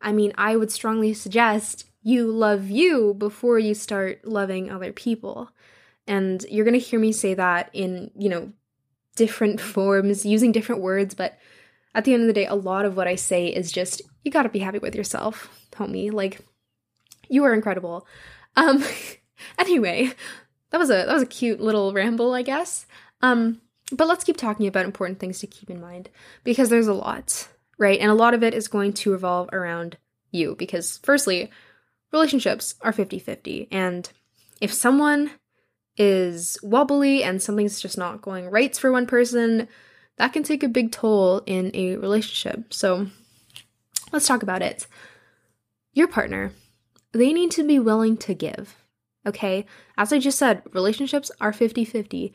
I 0.00 0.12
mean, 0.12 0.32
I 0.36 0.56
would 0.56 0.70
strongly 0.70 1.14
suggest 1.14 1.86
you 2.02 2.30
love 2.30 2.68
you 2.68 3.14
before 3.14 3.58
you 3.58 3.74
start 3.74 4.26
loving 4.26 4.70
other 4.70 4.92
people. 4.92 5.50
And 6.06 6.44
you're 6.50 6.66
going 6.66 6.78
to 6.78 6.86
hear 6.86 7.00
me 7.00 7.12
say 7.12 7.32
that 7.34 7.70
in, 7.72 8.10
you 8.14 8.28
know, 8.28 8.52
different 9.16 9.60
forms, 9.74 10.26
using 10.26 10.52
different 10.52 10.82
words, 10.82 11.14
but 11.14 11.38
at 11.94 12.04
the 12.04 12.12
end 12.12 12.22
of 12.22 12.26
the 12.26 12.34
day, 12.34 12.46
a 12.46 12.54
lot 12.54 12.84
of 12.84 12.96
what 12.96 13.08
I 13.08 13.14
say 13.14 13.46
is 13.46 13.72
just 13.72 14.02
you 14.22 14.30
got 14.30 14.42
to 14.42 14.48
be 14.48 14.58
happy 14.58 14.78
with 14.78 14.94
yourself, 14.94 15.48
homie. 15.72 16.12
Like 16.12 16.40
you 17.28 17.44
are 17.44 17.54
incredible. 17.54 18.06
Um 18.56 18.84
anyway, 19.58 20.12
that 20.70 20.78
was 20.78 20.90
a 20.90 21.04
that 21.06 21.12
was 21.12 21.22
a 21.22 21.26
cute 21.26 21.60
little 21.60 21.92
ramble, 21.92 22.34
I 22.34 22.42
guess. 22.42 22.86
Um 23.22 23.60
but 23.96 24.08
let's 24.08 24.24
keep 24.24 24.36
talking 24.36 24.66
about 24.66 24.84
important 24.84 25.18
things 25.18 25.38
to 25.40 25.46
keep 25.46 25.70
in 25.70 25.80
mind 25.80 26.10
because 26.42 26.68
there's 26.68 26.88
a 26.88 26.94
lot, 26.94 27.48
right? 27.78 27.98
And 27.98 28.10
a 28.10 28.14
lot 28.14 28.34
of 28.34 28.42
it 28.42 28.54
is 28.54 28.68
going 28.68 28.92
to 28.94 29.12
revolve 29.12 29.48
around 29.52 29.96
you 30.30 30.54
because 30.56 30.98
firstly, 31.02 31.50
relationships 32.12 32.74
are 32.80 32.92
50-50 32.92 33.68
and 33.70 34.10
if 34.60 34.72
someone 34.72 35.30
is 35.96 36.56
wobbly 36.62 37.22
and 37.22 37.42
something's 37.42 37.80
just 37.80 37.98
not 37.98 38.22
going 38.22 38.48
right 38.50 38.76
for 38.76 38.90
one 38.90 39.06
person, 39.06 39.68
that 40.16 40.32
can 40.32 40.42
take 40.42 40.62
a 40.62 40.68
big 40.68 40.92
toll 40.92 41.42
in 41.46 41.70
a 41.74 41.96
relationship. 41.96 42.72
So 42.72 43.08
let's 44.12 44.26
talk 44.26 44.42
about 44.42 44.62
it. 44.62 44.86
Your 45.92 46.08
partner, 46.08 46.52
they 47.12 47.32
need 47.32 47.50
to 47.52 47.64
be 47.64 47.78
willing 47.78 48.16
to 48.18 48.34
give. 48.34 48.76
Okay? 49.26 49.66
As 49.96 50.12
I 50.12 50.18
just 50.18 50.38
said, 50.38 50.62
relationships 50.72 51.30
are 51.40 51.52
50-50. 51.52 52.32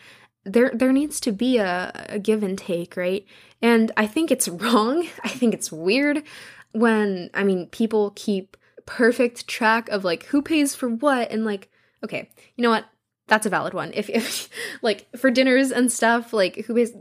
There 0.51 0.71
there 0.73 0.91
needs 0.91 1.19
to 1.21 1.31
be 1.31 1.57
a, 1.57 1.91
a 2.09 2.19
give 2.19 2.43
and 2.43 2.57
take, 2.57 2.97
right? 2.97 3.25
And 3.61 3.91
I 3.97 4.07
think 4.07 4.31
it's 4.31 4.47
wrong. 4.63 5.07
I 5.23 5.29
think 5.29 5.53
it's 5.53 5.71
weird 5.71 6.23
when 6.71 7.29
I 7.33 7.43
mean 7.43 7.67
people 7.67 8.13
keep 8.15 8.57
perfect 8.85 9.47
track 9.47 9.89
of 9.89 10.03
like 10.03 10.23
who 10.25 10.41
pays 10.41 10.75
for 10.75 10.89
what 10.89 11.31
and 11.31 11.45
like 11.45 11.69
okay, 12.03 12.29
you 12.55 12.63
know 12.63 12.69
what? 12.69 12.85
That's 13.27 13.45
a 13.45 13.49
valid 13.49 13.73
one. 13.73 13.91
If 13.93 14.09
if 14.09 14.49
like 14.81 15.07
for 15.17 15.31
dinners 15.31 15.71
and 15.71 15.91
stuff, 15.91 16.33
like 16.33 16.65
who 16.65 16.73
pays 16.73 16.93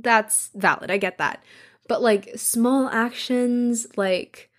that's 0.00 0.50
valid. 0.54 0.90
I 0.90 0.98
get 0.98 1.18
that. 1.18 1.42
But 1.88 2.02
like 2.02 2.30
small 2.36 2.88
actions 2.88 3.86
like 3.96 4.50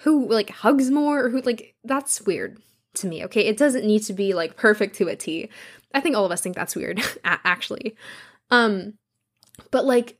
who 0.00 0.28
like 0.28 0.50
hugs 0.50 0.90
more 0.90 1.24
or 1.24 1.30
who 1.30 1.40
like 1.40 1.74
that's 1.84 2.22
weird 2.22 2.60
to 2.94 3.06
me. 3.06 3.24
Okay, 3.24 3.42
it 3.42 3.56
doesn't 3.56 3.86
need 3.86 4.02
to 4.04 4.12
be 4.12 4.34
like 4.34 4.56
perfect 4.56 4.96
to 4.96 5.08
a 5.08 5.16
T. 5.16 5.48
I 5.94 6.00
think 6.00 6.16
all 6.16 6.24
of 6.24 6.32
us 6.32 6.40
think 6.40 6.56
that's 6.56 6.76
weird 6.76 7.00
actually. 7.24 7.96
Um 8.50 8.94
but 9.70 9.84
like 9.84 10.18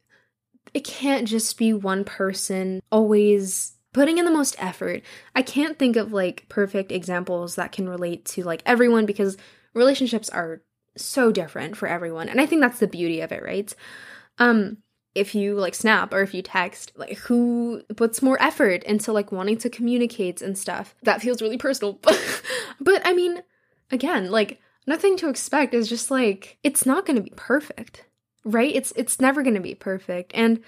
it 0.74 0.84
can't 0.84 1.28
just 1.28 1.58
be 1.58 1.72
one 1.72 2.04
person 2.04 2.82
always 2.90 3.72
putting 3.92 4.18
in 4.18 4.24
the 4.24 4.30
most 4.30 4.56
effort. 4.58 5.02
I 5.34 5.42
can't 5.42 5.78
think 5.78 5.96
of 5.96 6.12
like 6.12 6.46
perfect 6.48 6.92
examples 6.92 7.56
that 7.56 7.72
can 7.72 7.88
relate 7.88 8.24
to 8.26 8.42
like 8.42 8.62
everyone 8.64 9.06
because 9.06 9.36
relationships 9.74 10.30
are 10.30 10.62
so 10.96 11.32
different 11.32 11.76
for 11.76 11.88
everyone. 11.88 12.28
And 12.28 12.40
I 12.40 12.46
think 12.46 12.60
that's 12.60 12.78
the 12.78 12.86
beauty 12.86 13.20
of 13.20 13.32
it, 13.32 13.42
right? 13.42 13.74
Um 14.38 14.78
if 15.14 15.34
you 15.34 15.54
like 15.56 15.74
snap 15.74 16.12
or 16.14 16.22
if 16.22 16.32
you 16.32 16.42
text, 16.42 16.92
like 16.96 17.18
who 17.18 17.82
puts 17.96 18.22
more 18.22 18.42
effort 18.42 18.82
into 18.84 19.12
like 19.12 19.30
wanting 19.30 19.58
to 19.58 19.68
communicate 19.68 20.40
and 20.40 20.56
stuff. 20.56 20.94
That 21.02 21.20
feels 21.20 21.42
really 21.42 21.58
personal. 21.58 22.00
but 22.80 23.02
I 23.04 23.12
mean, 23.12 23.42
again, 23.90 24.30
like 24.30 24.58
nothing 24.86 25.16
to 25.18 25.28
expect 25.28 25.74
is 25.74 25.88
just 25.88 26.10
like 26.10 26.58
it's 26.62 26.86
not 26.86 27.06
going 27.06 27.16
to 27.16 27.22
be 27.22 27.32
perfect. 27.36 28.04
Right? 28.44 28.74
It's 28.74 28.92
it's 28.96 29.20
never 29.20 29.42
going 29.42 29.54
to 29.54 29.60
be 29.60 29.74
perfect. 29.74 30.32
And 30.34 30.62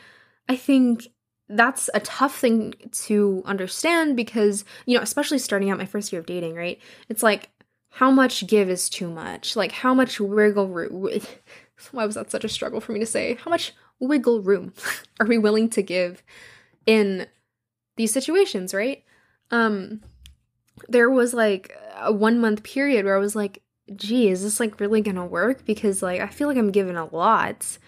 I 0.49 0.57
think 0.57 1.09
that's 1.49 1.91
a 1.93 2.01
tough 2.01 2.39
thing 2.39 2.75
to 2.91 3.43
understand 3.45 4.17
because, 4.17 4.65
you 4.87 4.97
know, 4.97 5.03
especially 5.03 5.39
starting 5.39 5.71
out 5.71 5.79
my 5.79 5.85
first 5.85 6.13
year 6.13 6.21
of 6.21 6.27
dating, 6.27 6.55
right? 6.55 6.81
It's 7.09 7.23
like 7.23 7.51
how 7.91 8.11
much 8.11 8.47
give 8.47 8.69
is 8.69 8.89
too 8.89 9.11
much? 9.11 9.57
Like 9.57 9.73
how 9.73 9.95
much 9.95 10.21
wiggle 10.21 10.69
room 10.69 11.21
why 11.91 12.07
was 12.07 12.15
that 12.15 12.31
such 12.31 12.45
a 12.45 12.49
struggle 12.49 12.81
for 12.81 12.93
me 12.93 13.01
to 13.01 13.07
say? 13.07 13.35
How 13.35 13.51
much 13.51 13.73
wiggle 14.01 14.43
room 14.43 14.73
are 15.21 15.27
we 15.27 15.39
willing 15.39 15.69
to 15.71 15.83
give 15.83 16.23
in 16.87 17.27
these 17.97 18.13
situations, 18.13 18.73
right? 18.73 19.05
Um 19.51 20.01
there 20.89 21.11
was 21.11 21.35
like 21.35 21.77
a 21.97 22.13
1 22.13 22.41
month 22.41 22.63
period 22.63 23.05
where 23.05 23.17
I 23.17 23.21
was 23.21 23.37
like, 23.37 23.63
"Gee, 23.95 24.29
is 24.29 24.43
this 24.43 24.61
like 24.61 24.81
really 24.81 25.03
to 25.03 25.25
work?" 25.25 25.65
because 25.65 26.03
like 26.03 26.21
I 26.21 26.29
feel 26.29 26.49
like 26.49 26.57
I'm 26.57 26.73
giving 26.73 26.97
a 26.97 27.07
lot. 27.07 27.79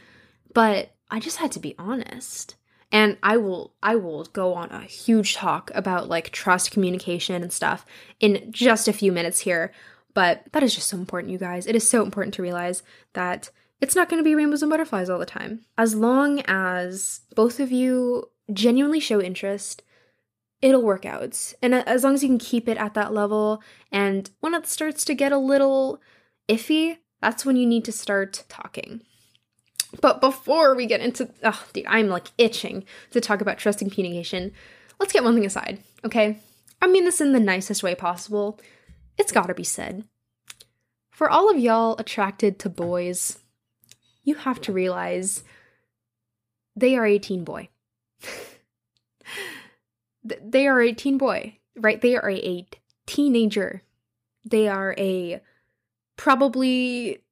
But 0.53 0.95
I 1.11 1.21
just 1.21 1.37
had 1.37 1.53
to 1.53 1.61
be 1.61 1.75
honest. 1.79 2.57
And 2.93 3.19
I 3.23 3.37
will 3.37 3.75
I 3.83 3.97
will 3.97 4.25
go 4.25 4.55
on 4.55 4.71
a 4.71 4.83
huge 4.83 5.35
talk 5.35 5.71
about 5.75 6.09
like 6.09 6.31
trust 6.31 6.71
communication 6.71 7.43
and 7.43 7.53
stuff 7.53 7.85
in 8.21 8.51
just 8.51 8.89
a 8.89 8.93
few 8.93 9.13
minutes 9.13 9.41
here. 9.41 9.73
But 10.15 10.45
that 10.53 10.63
is 10.63 10.75
just 10.75 10.89
so 10.89 10.97
important, 10.97 11.33
you 11.33 11.39
guys. 11.39 11.67
It 11.67 11.77
is 11.77 11.89
so 11.89 12.03
important 12.03 12.35
to 12.35 12.43
realize 12.43 12.83
that 13.13 13.51
it's 13.81 13.95
not 13.95 14.09
going 14.09 14.19
to 14.19 14.25
be 14.25 14.35
rainbows 14.35 14.63
and 14.63 14.71
butterflies 14.71 15.11
all 15.11 15.19
the 15.19 15.27
time. 15.27 15.61
As 15.77 15.95
long 15.95 16.41
as 16.47 17.21
both 17.35 17.61
of 17.61 17.71
you 17.71 18.31
genuinely 18.53 19.01
show 19.01 19.21
interest, 19.21 19.83
it'll 20.63 20.83
work 20.83 21.05
out. 21.05 21.55
And 21.63 21.75
as 21.75 22.05
long 22.05 22.15
as 22.15 22.23
you 22.23 22.29
can 22.29 22.39
keep 22.39 22.69
it 22.69 22.79
at 22.79 22.95
that 22.95 23.13
level, 23.13 23.63
and 23.93 24.31
when 24.41 24.55
it 24.55 24.67
starts 24.67 25.05
to 25.05 25.15
get 25.15 25.33
a 25.33 25.39
little 25.39 26.01
iffy, 26.49 26.99
that's 27.21 27.45
when 27.45 27.57
you 27.57 27.67
need 27.67 27.85
to 27.85 27.93
start 27.93 28.45
talking. 28.49 29.03
But 30.01 30.21
before 30.21 30.75
we 30.75 30.87
get 30.87 31.01
into, 31.01 31.31
oh, 31.43 31.65
dude, 31.73 31.87
I'm 31.87 32.09
like 32.09 32.29
itching 32.39 32.85
to 33.13 33.21
talk 33.21 33.41
about 33.41 33.59
trust 33.59 33.83
and 33.83 33.93
communication. 33.93 34.53
Let's 34.99 35.13
get 35.13 35.25
one 35.25 35.35
thing 35.35 35.47
aside, 35.47 35.83
okay? 36.05 36.39
I 36.81 36.87
mean 36.87 37.05
this 37.05 37.21
in 37.21 37.33
the 37.33 37.41
nicest 37.41 37.83
way 37.83 37.95
possible. 37.95 38.59
It's 39.19 39.33
gotta 39.33 39.55
be 39.55 39.65
said. 39.65 40.05
For 41.11 41.31
all 41.31 41.51
of 41.51 41.59
y'all 41.59 41.97
attracted 41.99 42.59
to 42.61 42.69
boys, 42.69 43.39
you 44.23 44.35
have 44.35 44.61
to 44.63 44.73
realize 44.73 45.45
they 46.75 46.97
are 46.97 47.07
a 47.07 47.19
teen 47.19 47.45
boy. 47.45 47.71
They 50.43 50.67
are 50.67 50.81
a 50.81 50.93
teen 50.93 51.19
boy, 51.19 51.59
right? 51.77 52.01
They 52.01 52.17
are 52.17 52.31
a 52.31 52.67
teenager. 53.07 53.83
They 54.45 54.69
are 54.69 54.95
a 54.99 55.41
probably 56.17 57.23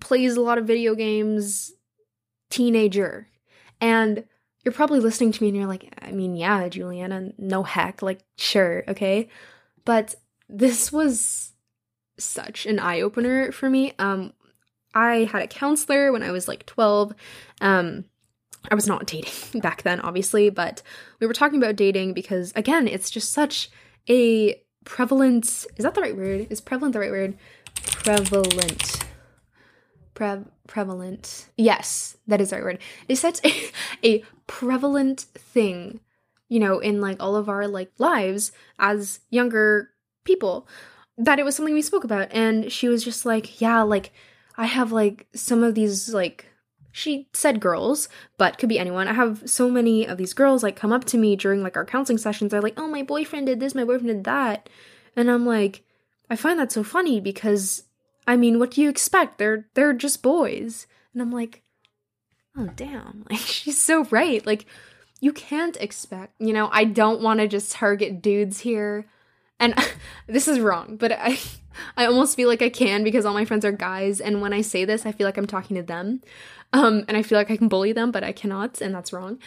plays 0.00 0.36
a 0.36 0.40
lot 0.40 0.58
of 0.58 0.66
video 0.66 0.94
games 0.94 1.72
teenager. 2.50 3.28
And 3.80 4.24
you're 4.64 4.72
probably 4.72 5.00
listening 5.00 5.32
to 5.32 5.42
me 5.42 5.48
and 5.48 5.56
you're 5.56 5.66
like, 5.66 5.92
I 6.02 6.12
mean, 6.12 6.36
yeah, 6.36 6.68
Juliana, 6.68 7.32
no 7.38 7.62
heck, 7.62 8.02
like, 8.02 8.20
sure, 8.36 8.84
okay. 8.88 9.28
But 9.84 10.14
this 10.48 10.92
was 10.92 11.52
such 12.18 12.66
an 12.66 12.78
eye 12.78 13.00
opener 13.00 13.52
for 13.52 13.70
me. 13.70 13.94
Um, 13.98 14.32
I 14.94 15.28
had 15.30 15.42
a 15.42 15.46
counselor 15.46 16.12
when 16.12 16.22
I 16.22 16.32
was 16.32 16.48
like 16.48 16.66
12. 16.66 17.14
Um, 17.60 18.04
I 18.70 18.74
was 18.74 18.86
not 18.86 19.06
dating 19.06 19.60
back 19.60 19.82
then, 19.82 20.00
obviously, 20.00 20.50
but 20.50 20.82
we 21.20 21.26
were 21.26 21.32
talking 21.32 21.58
about 21.58 21.76
dating 21.76 22.14
because, 22.14 22.52
again, 22.56 22.88
it's 22.88 23.10
just 23.10 23.32
such 23.32 23.70
a 24.08 24.60
prevalent. 24.84 25.46
Is 25.46 25.66
that 25.78 25.94
the 25.94 26.00
right 26.00 26.16
word? 26.16 26.46
Is 26.50 26.60
prevalent 26.60 26.92
the 26.92 27.00
right 27.00 27.10
word? 27.10 27.36
Prevalent. 27.82 29.04
Pre- 30.14 30.44
prevalent. 30.66 31.48
Yes, 31.56 32.16
that 32.26 32.40
is 32.40 32.50
the 32.50 32.56
right 32.56 32.64
word. 32.64 32.78
It's 33.08 33.20
such 33.20 33.44
a, 33.44 33.70
a 34.04 34.24
prevalent 34.46 35.20
thing, 35.20 36.00
you 36.48 36.58
know, 36.58 36.78
in 36.78 37.00
like 37.00 37.22
all 37.22 37.36
of 37.36 37.48
our 37.48 37.68
like 37.68 37.92
lives 37.98 38.52
as 38.78 39.20
younger 39.30 39.90
people 40.24 40.68
that 41.18 41.40
it 41.40 41.44
was 41.44 41.56
something 41.56 41.74
we 41.74 41.82
spoke 41.82 42.04
about. 42.04 42.28
And 42.30 42.70
she 42.70 42.88
was 42.88 43.04
just 43.04 43.26
like, 43.26 43.60
yeah, 43.60 43.82
like 43.82 44.12
I 44.56 44.66
have 44.66 44.92
like 44.92 45.26
some 45.34 45.62
of 45.62 45.74
these 45.74 46.14
like 46.14 46.46
she 46.98 47.28
said 47.32 47.60
girls, 47.60 48.08
but 48.38 48.58
could 48.58 48.68
be 48.68 48.78
anyone. 48.78 49.06
I 49.06 49.12
have 49.12 49.48
so 49.48 49.70
many 49.70 50.04
of 50.04 50.18
these 50.18 50.34
girls 50.34 50.64
like 50.64 50.74
come 50.74 50.92
up 50.92 51.04
to 51.04 51.16
me 51.16 51.36
during 51.36 51.62
like 51.62 51.76
our 51.76 51.84
counseling 51.84 52.18
sessions. 52.18 52.50
They're 52.50 52.60
like, 52.60 52.74
"Oh, 52.76 52.88
my 52.88 53.04
boyfriend 53.04 53.46
did 53.46 53.60
this, 53.60 53.74
my 53.74 53.84
boyfriend 53.84 54.08
did 54.08 54.24
that." 54.24 54.68
And 55.14 55.30
I'm 55.30 55.46
like, 55.46 55.84
I 56.28 56.34
find 56.34 56.58
that 56.58 56.72
so 56.72 56.82
funny 56.82 57.20
because 57.20 57.84
I 58.26 58.36
mean, 58.36 58.58
what 58.58 58.72
do 58.72 58.82
you 58.82 58.88
expect? 58.88 59.38
They're 59.38 59.68
they're 59.74 59.92
just 59.92 60.24
boys. 60.24 60.88
And 61.12 61.22
I'm 61.22 61.30
like, 61.30 61.62
"Oh, 62.56 62.68
damn." 62.74 63.24
Like 63.30 63.38
she's 63.38 63.80
so 63.80 64.04
right. 64.06 64.44
Like 64.44 64.66
you 65.20 65.32
can't 65.32 65.76
expect, 65.76 66.34
you 66.40 66.52
know, 66.52 66.68
I 66.72 66.84
don't 66.84 67.22
want 67.22 67.38
to 67.38 67.46
just 67.46 67.70
target 67.70 68.20
dudes 68.20 68.60
here. 68.60 69.06
And 69.60 69.74
this 70.26 70.48
is 70.48 70.58
wrong, 70.58 70.96
but 70.96 71.12
I 71.12 71.38
I 71.96 72.06
almost 72.06 72.36
feel 72.36 72.48
like 72.48 72.62
I 72.62 72.70
can 72.70 73.04
because 73.04 73.24
all 73.24 73.34
my 73.34 73.44
friends 73.44 73.64
are 73.64 73.72
guys, 73.72 74.20
and 74.20 74.40
when 74.40 74.52
I 74.52 74.62
say 74.62 74.84
this, 74.84 75.06
I 75.06 75.12
feel 75.12 75.26
like 75.26 75.36
I'm 75.36 75.46
talking 75.46 75.76
to 75.76 75.82
them. 75.82 76.22
Um, 76.72 77.04
and 77.08 77.16
I 77.16 77.22
feel 77.22 77.38
like 77.38 77.50
I 77.50 77.56
can 77.56 77.68
bully 77.68 77.92
them, 77.92 78.10
but 78.10 78.22
I 78.22 78.32
cannot, 78.32 78.80
and 78.80 78.94
that's 78.94 79.12
wrong. 79.12 79.38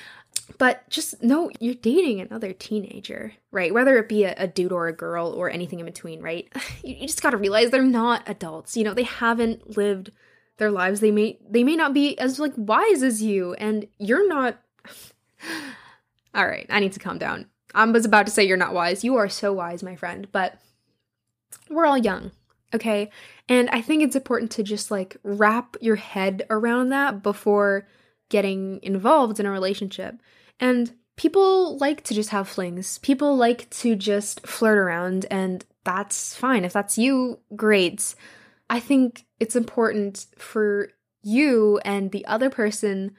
But 0.57 0.89
just 0.89 1.21
know 1.21 1.51
you're 1.59 1.75
dating 1.75 2.19
another 2.19 2.51
teenager, 2.51 3.33
right? 3.51 3.73
Whether 3.73 3.97
it 3.99 4.09
be 4.09 4.23
a, 4.23 4.33
a 4.37 4.47
dude 4.47 4.71
or 4.71 4.87
a 4.87 4.93
girl 4.93 5.27
or 5.27 5.49
anything 5.49 5.79
in 5.79 5.85
between, 5.85 6.21
right? 6.21 6.51
You, 6.83 6.95
you 6.95 7.07
just 7.07 7.21
gotta 7.21 7.37
realize 7.37 7.69
they're 7.69 7.83
not 7.83 8.27
adults. 8.27 8.75
You 8.75 8.83
know, 8.83 8.93
they 8.93 9.03
haven't 9.03 9.77
lived 9.77 10.11
their 10.57 10.71
lives. 10.71 10.99
They 10.99 11.11
may 11.11 11.37
they 11.47 11.63
may 11.63 11.75
not 11.75 11.93
be 11.93 12.17
as 12.17 12.39
like 12.39 12.53
wise 12.55 13.03
as 13.03 13.21
you, 13.21 13.53
and 13.55 13.87
you're 13.99 14.27
not. 14.27 14.59
All 16.33 16.47
right, 16.47 16.65
I 16.69 16.79
need 16.79 16.93
to 16.93 16.99
calm 16.99 17.17
down. 17.17 17.47
I 17.73 17.85
was 17.85 18.05
about 18.05 18.25
to 18.25 18.31
say 18.31 18.43
you're 18.43 18.57
not 18.57 18.73
wise. 18.73 19.03
You 19.03 19.17
are 19.17 19.29
so 19.29 19.53
wise, 19.53 19.83
my 19.83 19.95
friend, 19.95 20.27
but 20.31 20.57
we're 21.69 21.85
all 21.85 21.97
young, 21.97 22.31
okay? 22.73 23.09
And 23.49 23.69
I 23.69 23.81
think 23.81 24.03
it's 24.03 24.15
important 24.15 24.51
to 24.51 24.63
just 24.63 24.91
like 24.91 25.17
wrap 25.23 25.75
your 25.81 25.95
head 25.95 26.45
around 26.49 26.89
that 26.89 27.23
before 27.23 27.87
getting 28.29 28.79
involved 28.81 29.39
in 29.39 29.45
a 29.45 29.51
relationship. 29.51 30.15
And 30.59 30.93
people 31.17 31.77
like 31.77 32.03
to 32.05 32.13
just 32.13 32.29
have 32.29 32.47
flings. 32.47 32.97
People 32.99 33.35
like 33.35 33.69
to 33.69 33.95
just 33.95 34.45
flirt 34.47 34.77
around, 34.77 35.25
and 35.29 35.65
that's 35.83 36.35
fine. 36.35 36.65
If 36.65 36.73
that's 36.73 36.97
you, 36.97 37.39
great. 37.55 38.15
I 38.69 38.79
think 38.79 39.25
it's 39.39 39.55
important 39.55 40.27
for 40.37 40.89
you 41.23 41.79
and 41.85 42.11
the 42.11 42.25
other 42.25 42.49
person 42.49 43.15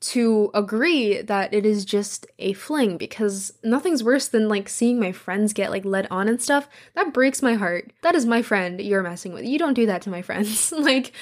to 0.00 0.50
agree 0.54 1.20
that 1.20 1.52
it 1.52 1.66
is 1.66 1.84
just 1.84 2.26
a 2.38 2.54
fling 2.54 2.96
because 2.96 3.52
nothing's 3.62 4.02
worse 4.02 4.28
than 4.28 4.48
like 4.48 4.68
seeing 4.68 4.98
my 4.98 5.12
friends 5.12 5.52
get 5.52 5.70
like 5.70 5.84
led 5.84 6.06
on 6.10 6.26
and 6.26 6.40
stuff. 6.40 6.68
That 6.94 7.12
breaks 7.12 7.42
my 7.42 7.54
heart. 7.54 7.92
That 8.02 8.14
is 8.14 8.24
my 8.24 8.40
friend 8.40 8.80
you're 8.80 9.02
messing 9.02 9.34
with. 9.34 9.44
You 9.44 9.58
don't 9.58 9.74
do 9.74 9.86
that 9.86 10.02
to 10.02 10.10
my 10.10 10.22
friends. 10.22 10.72
like 10.78 11.12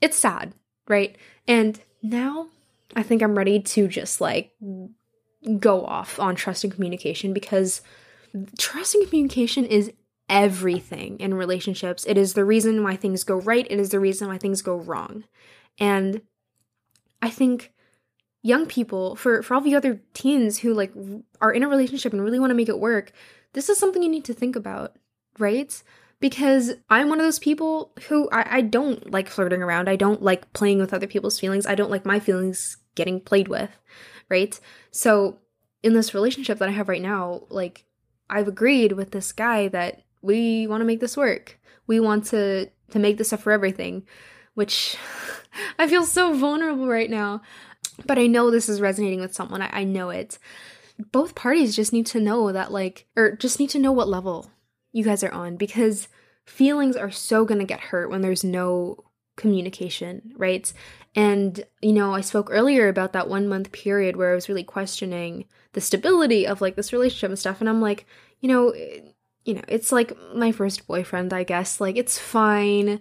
it's 0.00 0.16
sad, 0.16 0.54
right? 0.88 1.16
And 1.48 1.80
now 2.02 2.46
I 2.94 3.02
think 3.02 3.20
I'm 3.22 3.36
ready 3.36 3.60
to 3.60 3.88
just 3.88 4.20
like 4.20 4.52
go 5.58 5.84
off 5.84 6.20
on 6.20 6.36
trust 6.36 6.62
and 6.62 6.72
communication 6.72 7.32
because 7.32 7.82
trust 8.58 8.94
and 8.94 9.08
communication 9.08 9.64
is 9.64 9.92
everything 10.28 11.18
in 11.18 11.34
relationships. 11.34 12.04
It 12.04 12.16
is 12.16 12.34
the 12.34 12.44
reason 12.44 12.84
why 12.84 12.94
things 12.94 13.24
go 13.24 13.40
right, 13.40 13.66
it 13.68 13.80
is 13.80 13.90
the 13.90 13.98
reason 13.98 14.28
why 14.28 14.38
things 14.38 14.62
go 14.62 14.76
wrong. 14.76 15.24
And 15.80 16.22
I 17.20 17.30
think 17.30 17.72
young 18.42 18.66
people 18.66 19.16
for 19.16 19.42
for 19.42 19.54
all 19.54 19.60
the 19.60 19.74
other 19.74 20.00
teens 20.14 20.58
who 20.58 20.72
like 20.74 20.92
are 21.40 21.52
in 21.52 21.62
a 21.62 21.68
relationship 21.68 22.12
and 22.12 22.22
really 22.22 22.38
want 22.38 22.50
to 22.50 22.54
make 22.54 22.68
it 22.68 22.78
work, 22.78 23.12
this 23.52 23.68
is 23.68 23.78
something 23.78 24.02
you 24.02 24.08
need 24.08 24.24
to 24.24 24.34
think 24.34 24.56
about, 24.56 24.96
right? 25.38 25.82
Because 26.20 26.72
I'm 26.90 27.08
one 27.08 27.18
of 27.18 27.24
those 27.24 27.38
people 27.38 27.92
who 28.08 28.28
I, 28.30 28.58
I 28.58 28.60
don't 28.60 29.10
like 29.10 29.28
flirting 29.28 29.62
around. 29.62 29.88
I 29.88 29.96
don't 29.96 30.22
like 30.22 30.52
playing 30.52 30.78
with 30.78 30.92
other 30.92 31.06
people's 31.06 31.40
feelings. 31.40 31.66
I 31.66 31.74
don't 31.74 31.90
like 31.90 32.04
my 32.04 32.20
feelings 32.20 32.76
getting 32.94 33.20
played 33.20 33.48
with, 33.48 33.70
right? 34.28 34.58
So 34.90 35.38
in 35.82 35.94
this 35.94 36.14
relationship 36.14 36.58
that 36.58 36.68
I 36.68 36.72
have 36.72 36.88
right 36.88 37.00
now, 37.00 37.44
like 37.48 37.84
I've 38.28 38.48
agreed 38.48 38.92
with 38.92 39.12
this 39.12 39.32
guy 39.32 39.68
that 39.68 40.02
we 40.22 40.66
want 40.66 40.82
to 40.82 40.86
make 40.86 41.00
this 41.00 41.16
work. 41.16 41.58
We 41.86 42.00
want 42.00 42.26
to 42.26 42.70
to 42.90 42.98
make 42.98 43.18
this 43.18 43.32
up 43.32 43.40
for 43.40 43.52
everything, 43.52 44.06
which 44.54 44.96
I 45.78 45.88
feel 45.88 46.04
so 46.04 46.34
vulnerable 46.34 46.86
right 46.86 47.10
now. 47.10 47.42
But 48.06 48.18
I 48.18 48.26
know 48.26 48.50
this 48.50 48.68
is 48.68 48.80
resonating 48.80 49.20
with 49.20 49.34
someone. 49.34 49.62
I, 49.62 49.70
I 49.72 49.84
know 49.84 50.10
it. 50.10 50.38
Both 51.12 51.34
parties 51.34 51.76
just 51.76 51.92
need 51.92 52.06
to 52.06 52.20
know 52.20 52.52
that, 52.52 52.72
like, 52.72 53.06
or 53.16 53.36
just 53.36 53.58
need 53.58 53.70
to 53.70 53.78
know 53.78 53.92
what 53.92 54.08
level 54.08 54.50
you 54.92 55.04
guys 55.04 55.22
are 55.22 55.32
on 55.32 55.56
because 55.56 56.08
feelings 56.44 56.96
are 56.96 57.10
so 57.10 57.44
gonna 57.44 57.64
get 57.64 57.80
hurt 57.80 58.10
when 58.10 58.20
there's 58.20 58.44
no 58.44 59.04
communication, 59.36 60.32
right? 60.36 60.72
And, 61.14 61.64
you 61.80 61.92
know, 61.92 62.14
I 62.14 62.20
spoke 62.20 62.48
earlier 62.50 62.88
about 62.88 63.12
that 63.14 63.28
one 63.28 63.48
month 63.48 63.72
period 63.72 64.16
where 64.16 64.30
I 64.30 64.34
was 64.34 64.48
really 64.48 64.62
questioning 64.62 65.46
the 65.72 65.80
stability 65.80 66.46
of 66.46 66.60
like 66.60 66.76
this 66.76 66.92
relationship 66.92 67.30
and 67.30 67.38
stuff. 67.38 67.60
And 67.60 67.68
I'm 67.68 67.80
like, 67.80 68.06
you 68.40 68.48
know, 68.48 68.70
eh, 68.70 69.00
you 69.44 69.54
know, 69.54 69.62
it's 69.68 69.90
like 69.90 70.12
my 70.34 70.52
first 70.52 70.86
boyfriend, 70.86 71.32
I 71.32 71.44
guess. 71.44 71.80
Like, 71.80 71.96
it's 71.96 72.18
fine. 72.18 73.00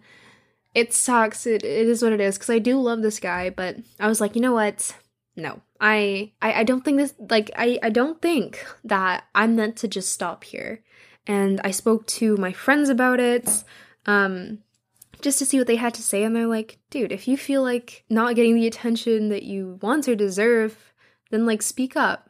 It 0.75 0.93
sucks. 0.93 1.45
It, 1.45 1.63
it 1.63 1.88
is 1.88 2.01
what 2.01 2.13
it 2.13 2.21
is. 2.21 2.38
Because 2.38 2.49
I 2.49 2.59
do 2.59 2.79
love 2.79 3.01
this 3.01 3.19
guy, 3.19 3.49
but 3.49 3.77
I 3.99 4.07
was 4.07 4.21
like, 4.21 4.35
you 4.35 4.41
know 4.41 4.53
what? 4.53 4.95
No, 5.35 5.61
I, 5.79 6.31
I, 6.41 6.53
I 6.53 6.63
don't 6.63 6.83
think 6.83 6.97
this. 6.97 7.13
Like, 7.17 7.51
I, 7.55 7.79
I 7.81 7.89
don't 7.89 8.21
think 8.21 8.65
that 8.83 9.25
I'm 9.33 9.55
meant 9.55 9.77
to 9.77 9.88
just 9.88 10.11
stop 10.11 10.43
here. 10.43 10.83
And 11.27 11.61
I 11.63 11.71
spoke 11.71 12.07
to 12.07 12.38
my 12.38 12.51
friends 12.51 12.89
about 12.89 13.19
it, 13.19 13.63
um, 14.05 14.60
just 15.21 15.39
to 15.39 15.45
see 15.45 15.58
what 15.58 15.67
they 15.67 15.75
had 15.75 15.93
to 15.95 16.01
say. 16.01 16.23
And 16.23 16.36
they're 16.36 16.47
like, 16.47 16.79
dude, 16.89 17.12
if 17.12 17.27
you 17.27 17.38
feel 17.38 17.62
like 17.62 18.03
not 18.10 18.36
getting 18.36 18.55
the 18.55 18.67
attention 18.67 19.29
that 19.29 19.43
you 19.43 19.79
want 19.82 20.08
or 20.08 20.15
deserve, 20.15 20.93
then 21.29 21.45
like 21.45 21.62
speak 21.62 21.95
up. 21.95 22.29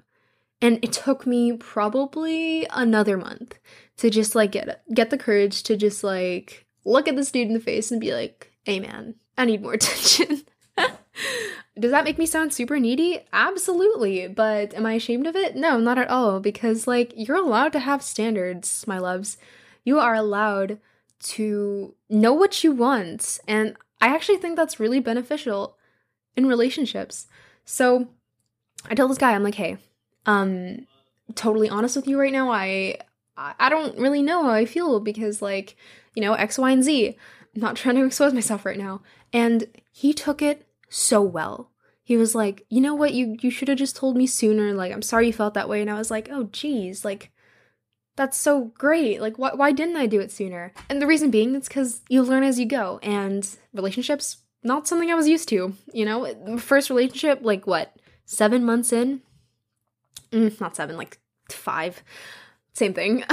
And 0.61 0.79
it 0.83 0.91
took 0.91 1.25
me 1.25 1.53
probably 1.53 2.67
another 2.71 3.17
month 3.17 3.57
to 3.97 4.09
just 4.09 4.35
like 4.35 4.51
get 4.51 4.83
get 4.93 5.09
the 5.09 5.17
courage 5.17 5.63
to 5.63 5.77
just 5.77 6.03
like 6.03 6.65
look 6.85 7.07
at 7.07 7.15
this 7.15 7.31
dude 7.31 7.47
in 7.47 7.53
the 7.53 7.59
face 7.59 7.91
and 7.91 8.01
be 8.01 8.13
like, 8.13 8.51
"Hey 8.63 8.79
man, 8.79 9.15
I 9.37 9.45
need 9.45 9.61
more 9.61 9.73
attention." 9.79 10.43
Does 11.79 11.91
that 11.91 12.03
make 12.03 12.17
me 12.17 12.25
sound 12.25 12.53
super 12.53 12.77
needy? 12.77 13.21
Absolutely. 13.31 14.27
But 14.27 14.73
am 14.73 14.85
I 14.85 14.93
ashamed 14.93 15.27
of 15.27 15.35
it? 15.35 15.55
No, 15.55 15.79
not 15.79 15.97
at 15.97 16.09
all. 16.09 16.41
Because, 16.41 16.87
like, 16.87 17.13
you're 17.15 17.37
allowed 17.37 17.71
to 17.73 17.79
have 17.79 18.01
standards, 18.01 18.85
my 18.85 18.97
loves. 18.97 19.37
You 19.85 19.97
are 19.99 20.13
allowed 20.13 20.79
to 21.21 21.95
know 22.09 22.33
what 22.33 22.63
you 22.63 22.73
want. 22.73 23.39
And 23.47 23.77
I 24.01 24.07
actually 24.07 24.37
think 24.39 24.57
that's 24.57 24.79
really 24.79 24.99
beneficial 24.99 25.77
in 26.35 26.47
relationships. 26.47 27.27
So 27.63 28.09
I 28.89 28.95
tell 28.95 29.07
this 29.07 29.17
guy, 29.17 29.33
I'm 29.33 29.43
like, 29.43 29.55
hey, 29.55 29.77
um, 30.25 30.85
totally 31.35 31.69
honest 31.69 31.95
with 31.95 32.07
you 32.07 32.19
right 32.19 32.31
now. 32.31 32.51
I 32.51 32.97
I 33.59 33.69
don't 33.69 33.97
really 33.97 34.21
know 34.21 34.43
how 34.43 34.51
I 34.51 34.65
feel 34.65 34.99
because, 34.99 35.41
like, 35.41 35.75
you 36.15 36.21
know, 36.21 36.33
X, 36.33 36.57
Y, 36.57 36.71
and 36.71 36.83
Z. 36.83 37.17
I'm 37.55 37.61
not 37.61 37.75
trying 37.75 37.95
to 37.95 38.05
expose 38.07 38.33
myself 38.33 38.65
right 38.65 38.77
now. 38.77 39.01
And 39.31 39.67
he 39.91 40.13
took 40.13 40.41
it 40.41 40.67
so 40.89 41.21
well. 41.21 41.71
He 42.03 42.17
was 42.17 42.33
like, 42.33 42.65
you 42.69 42.81
know 42.81 42.95
what, 42.95 43.13
you 43.13 43.37
you 43.39 43.51
should 43.51 43.67
have 43.67 43.77
just 43.77 43.95
told 43.95 44.17
me 44.17 44.25
sooner. 44.25 44.73
Like, 44.73 44.91
I'm 44.91 45.03
sorry 45.03 45.27
you 45.27 45.33
felt 45.33 45.53
that 45.53 45.69
way. 45.69 45.79
And 45.81 45.91
I 45.91 45.93
was 45.93 46.09
like, 46.09 46.27
oh 46.31 46.45
geez, 46.45 47.05
like 47.05 47.31
that's 48.15 48.35
so 48.35 48.71
great. 48.75 49.21
Like, 49.21 49.37
why 49.37 49.51
why 49.53 49.71
didn't 49.71 49.95
I 49.95 50.07
do 50.07 50.19
it 50.19 50.31
sooner? 50.31 50.73
And 50.89 50.99
the 50.99 51.05
reason 51.05 51.29
being, 51.29 51.53
it's 51.53 51.67
because 51.67 52.01
you 52.09 52.23
learn 52.23 52.43
as 52.43 52.59
you 52.59 52.65
go. 52.65 52.99
And 53.03 53.47
relationships, 53.73 54.37
not 54.63 54.87
something 54.87 55.11
I 55.11 55.15
was 55.15 55.27
used 55.27 55.49
to. 55.49 55.73
You 55.93 56.05
know, 56.05 56.57
first 56.57 56.89
relationship, 56.89 57.41
like 57.43 57.67
what, 57.67 57.95
seven 58.25 58.65
months 58.65 58.91
in? 58.91 59.21
Mm, 60.31 60.59
not 60.59 60.75
seven, 60.75 60.97
like 60.97 61.19
five. 61.51 62.03
Same 62.79 62.93
thing. 62.93 63.25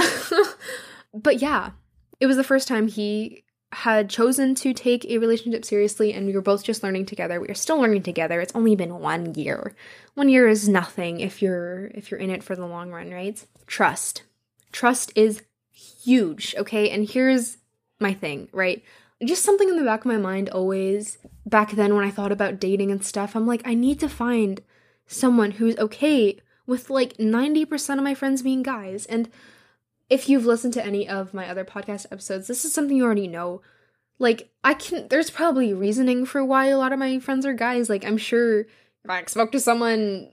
but 1.13 1.41
yeah, 1.41 1.71
it 2.19 2.25
was 2.27 2.35
the 2.35 2.43
first 2.43 2.67
time 2.67 2.89
he 2.89 3.45
had 3.71 4.09
chosen 4.09 4.55
to 4.55 4.73
take 4.73 5.05
a 5.05 5.19
relationship 5.19 5.63
seriously 5.63 6.11
and 6.11 6.25
we 6.25 6.33
were 6.33 6.41
both 6.41 6.65
just 6.65 6.83
learning 6.83 7.05
together. 7.05 7.39
We 7.39 7.47
are 7.47 7.53
still 7.53 7.79
learning 7.79 8.03
together. 8.03 8.41
It's 8.41 8.53
only 8.53 8.75
been 8.75 8.99
1 8.99 9.35
year. 9.35 9.73
1 10.15 10.27
year 10.27 10.49
is 10.49 10.67
nothing 10.67 11.21
if 11.21 11.41
you're 11.41 11.85
if 11.95 12.11
you're 12.11 12.19
in 12.19 12.29
it 12.29 12.43
for 12.43 12.57
the 12.57 12.65
long 12.65 12.91
run, 12.91 13.09
right? 13.09 13.41
Trust. 13.67 14.23
Trust 14.73 15.13
is 15.15 15.43
huge, 15.71 16.53
okay? 16.57 16.89
And 16.89 17.09
here's 17.09 17.55
my 18.01 18.13
thing, 18.13 18.49
right? 18.51 18.83
Just 19.23 19.45
something 19.45 19.69
in 19.69 19.77
the 19.77 19.85
back 19.85 20.01
of 20.01 20.07
my 20.07 20.17
mind 20.17 20.49
always 20.49 21.19
back 21.45 21.71
then 21.71 21.95
when 21.95 22.05
I 22.05 22.11
thought 22.11 22.33
about 22.33 22.59
dating 22.59 22.91
and 22.91 23.01
stuff. 23.01 23.33
I'm 23.33 23.47
like 23.47 23.61
I 23.63 23.75
need 23.75 24.01
to 24.01 24.09
find 24.09 24.61
someone 25.07 25.51
who's 25.51 25.77
okay 25.77 26.41
with 26.67 26.89
like 26.89 27.17
90% 27.17 27.97
of 27.97 28.03
my 28.03 28.13
friends 28.13 28.43
being 28.43 28.61
guys 28.61 29.05
and 29.07 29.29
if 30.09 30.29
you've 30.29 30.45
listened 30.45 30.73
to 30.73 30.85
any 30.85 31.07
of 31.07 31.33
my 31.33 31.49
other 31.49 31.65
podcast 31.65 32.05
episodes, 32.11 32.47
this 32.47 32.63
is 32.63 32.73
something 32.73 32.95
you 32.95 33.05
already 33.05 33.27
know. 33.27 33.61
Like, 34.19 34.49
I 34.63 34.73
can, 34.73 35.07
there's 35.09 35.29
probably 35.29 35.73
reasoning 35.73 36.25
for 36.25 36.43
why 36.43 36.67
a 36.67 36.77
lot 36.77 36.93
of 36.93 36.99
my 36.99 37.19
friends 37.19 37.45
are 37.45 37.53
guys. 37.53 37.89
Like, 37.89 38.05
I'm 38.05 38.17
sure 38.17 38.61
if 38.61 39.09
I 39.09 39.23
spoke 39.25 39.51
to 39.51 39.59
someone 39.59 40.29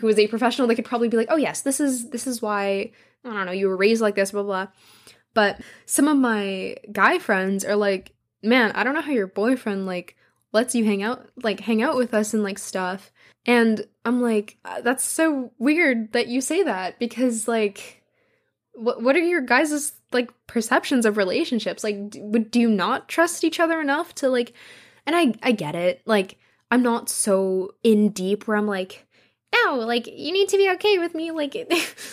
who 0.00 0.06
was 0.06 0.18
a 0.18 0.26
professional, 0.28 0.68
they 0.68 0.74
could 0.74 0.84
probably 0.84 1.08
be 1.08 1.16
like, 1.16 1.28
oh, 1.30 1.36
yes, 1.36 1.62
this 1.62 1.80
is, 1.80 2.10
this 2.10 2.26
is 2.26 2.42
why, 2.42 2.92
I 3.24 3.32
don't 3.32 3.46
know, 3.46 3.52
you 3.52 3.68
were 3.68 3.76
raised 3.76 4.02
like 4.02 4.14
this, 4.14 4.32
blah, 4.32 4.42
blah. 4.42 4.68
But 5.34 5.60
some 5.86 6.08
of 6.08 6.16
my 6.16 6.76
guy 6.92 7.18
friends 7.18 7.64
are 7.64 7.76
like, 7.76 8.12
man, 8.42 8.72
I 8.72 8.84
don't 8.84 8.94
know 8.94 9.00
how 9.00 9.12
your 9.12 9.26
boyfriend, 9.26 9.86
like, 9.86 10.16
lets 10.56 10.74
you 10.74 10.84
hang 10.84 11.02
out, 11.02 11.28
like, 11.42 11.60
hang 11.60 11.82
out 11.82 11.96
with 11.96 12.12
us 12.14 12.34
and, 12.34 12.42
like, 12.42 12.58
stuff. 12.58 13.12
And 13.44 13.86
I'm 14.04 14.20
like, 14.20 14.58
uh, 14.64 14.80
that's 14.80 15.04
so 15.04 15.52
weird 15.58 16.12
that 16.12 16.26
you 16.26 16.40
say 16.40 16.64
that 16.64 16.98
because, 16.98 17.46
like, 17.46 18.02
what 18.76 19.02
what 19.02 19.16
are 19.16 19.20
your 19.20 19.40
guys' 19.40 19.92
like 20.12 20.30
perceptions 20.46 21.06
of 21.06 21.16
relationships? 21.16 21.82
Like, 21.84 22.10
do, 22.10 22.22
would 22.24 22.50
do 22.50 22.60
you 22.60 22.68
not 22.68 23.08
trust 23.08 23.44
each 23.44 23.60
other 23.60 23.80
enough 23.80 24.14
to 24.16 24.28
like? 24.28 24.52
And 25.06 25.16
I 25.16 25.34
I 25.42 25.52
get 25.52 25.74
it. 25.74 26.02
Like, 26.06 26.38
I'm 26.70 26.82
not 26.82 27.08
so 27.08 27.74
in 27.82 28.10
deep 28.10 28.46
where 28.46 28.56
I'm 28.56 28.66
like, 28.66 29.06
no, 29.54 29.76
like 29.76 30.06
you 30.06 30.32
need 30.32 30.48
to 30.50 30.56
be 30.56 30.70
okay 30.72 30.98
with 30.98 31.14
me 31.14 31.30
like 31.30 31.56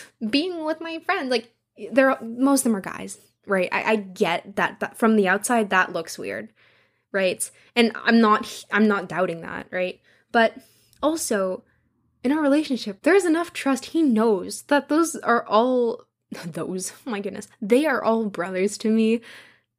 being 0.30 0.64
with 0.64 0.80
my 0.80 0.98
friends. 1.00 1.30
Like, 1.30 1.52
they're 1.92 2.18
most 2.22 2.60
of 2.60 2.64
them 2.64 2.76
are 2.76 2.80
guys, 2.80 3.18
right? 3.46 3.68
I, 3.72 3.92
I 3.92 3.96
get 3.96 4.56
that 4.56 4.80
that 4.80 4.96
from 4.96 5.16
the 5.16 5.28
outside 5.28 5.70
that 5.70 5.92
looks 5.92 6.18
weird, 6.18 6.52
right? 7.14 7.50
And 7.74 7.92
I'm 7.94 8.20
not 8.20 8.64
I'm 8.70 8.86
not 8.86 9.08
doubting 9.08 9.40
that, 9.40 9.68
right? 9.70 10.00
But 10.32 10.56
also 11.02 11.62
in 12.22 12.32
our 12.32 12.42
relationship, 12.42 13.02
there's 13.02 13.24
enough 13.24 13.52
trust. 13.52 13.86
He 13.86 14.02
knows 14.02 14.62
that 14.62 14.88
those 14.88 15.14
are 15.16 15.46
all 15.46 16.04
those, 16.46 16.92
oh 17.06 17.10
my 17.10 17.20
goodness, 17.20 17.48
they 17.62 17.86
are 17.86 18.02
all 18.02 18.26
brothers 18.26 18.76
to 18.78 18.90
me. 18.90 19.20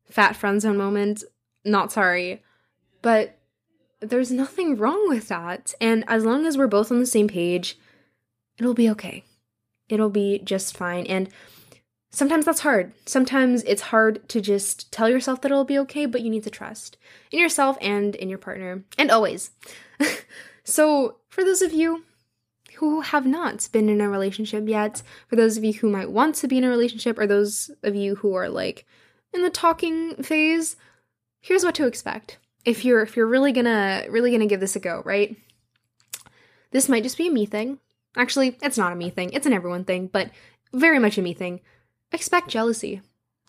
Fat 0.09 0.35
friend 0.35 0.61
zone 0.61 0.77
moment, 0.77 1.23
not 1.63 1.91
sorry. 1.91 2.43
But 3.01 3.37
there's 3.99 4.31
nothing 4.31 4.77
wrong 4.77 5.09
with 5.09 5.27
that. 5.27 5.73
And 5.81 6.03
as 6.07 6.23
long 6.23 6.45
as 6.45 6.57
we're 6.57 6.67
both 6.67 6.91
on 6.91 6.99
the 6.99 7.05
same 7.05 7.27
page, 7.27 7.77
it'll 8.59 8.73
be 8.73 8.89
okay. 8.91 9.23
It'll 9.89 10.09
be 10.09 10.39
just 10.39 10.77
fine. 10.77 11.05
And 11.07 11.29
sometimes 12.15 12.45
that's 12.45 12.61
hard. 12.61 12.93
Sometimes 13.05 13.61
it's 13.63 13.81
hard 13.81 14.27
to 14.29 14.39
just 14.39 14.89
tell 14.91 15.09
yourself 15.09 15.41
that 15.41 15.51
it'll 15.51 15.65
be 15.65 15.77
okay, 15.79 16.05
but 16.05 16.21
you 16.21 16.29
need 16.29 16.43
to 16.43 16.49
trust 16.49 16.97
in 17.29 17.39
yourself 17.39 17.77
and 17.81 18.15
in 18.15 18.29
your 18.29 18.37
partner, 18.37 18.83
and 18.97 19.11
always. 19.11 19.51
so, 20.63 21.17
for 21.27 21.43
those 21.43 21.61
of 21.61 21.73
you 21.73 22.05
who 22.75 23.01
have 23.01 23.25
not 23.25 23.67
been 23.73 23.89
in 23.89 23.99
a 23.99 24.09
relationship 24.09 24.67
yet, 24.67 25.03
for 25.27 25.35
those 25.35 25.57
of 25.57 25.65
you 25.65 25.73
who 25.73 25.89
might 25.89 26.09
want 26.09 26.35
to 26.35 26.47
be 26.47 26.57
in 26.57 26.63
a 26.63 26.69
relationship, 26.69 27.19
or 27.19 27.27
those 27.27 27.69
of 27.83 27.95
you 27.95 28.15
who 28.15 28.33
are 28.33 28.49
like 28.49 28.85
in 29.33 29.43
the 29.43 29.49
talking 29.49 30.15
phase, 30.23 30.77
here's 31.41 31.65
what 31.65 31.75
to 31.75 31.85
expect. 31.85 32.37
If 32.63 32.85
you're 32.85 33.01
if 33.01 33.17
you're 33.17 33.27
really 33.27 33.51
gonna 33.51 34.05
really 34.09 34.31
gonna 34.31 34.47
give 34.47 34.61
this 34.61 34.77
a 34.77 34.79
go, 34.79 35.01
right? 35.03 35.35
This 36.71 36.87
might 36.87 37.03
just 37.03 37.17
be 37.17 37.27
a 37.27 37.31
me 37.31 37.45
thing. 37.45 37.79
Actually, 38.15 38.57
it's 38.61 38.77
not 38.77 38.93
a 38.93 38.95
me 38.95 39.09
thing. 39.09 39.31
It's 39.33 39.45
an 39.45 39.53
everyone 39.53 39.83
thing, 39.83 40.07
but 40.07 40.31
very 40.73 40.99
much 40.99 41.17
a 41.17 41.21
me 41.21 41.33
thing. 41.33 41.59
Expect 42.15 42.47
jealousy. 42.49 43.01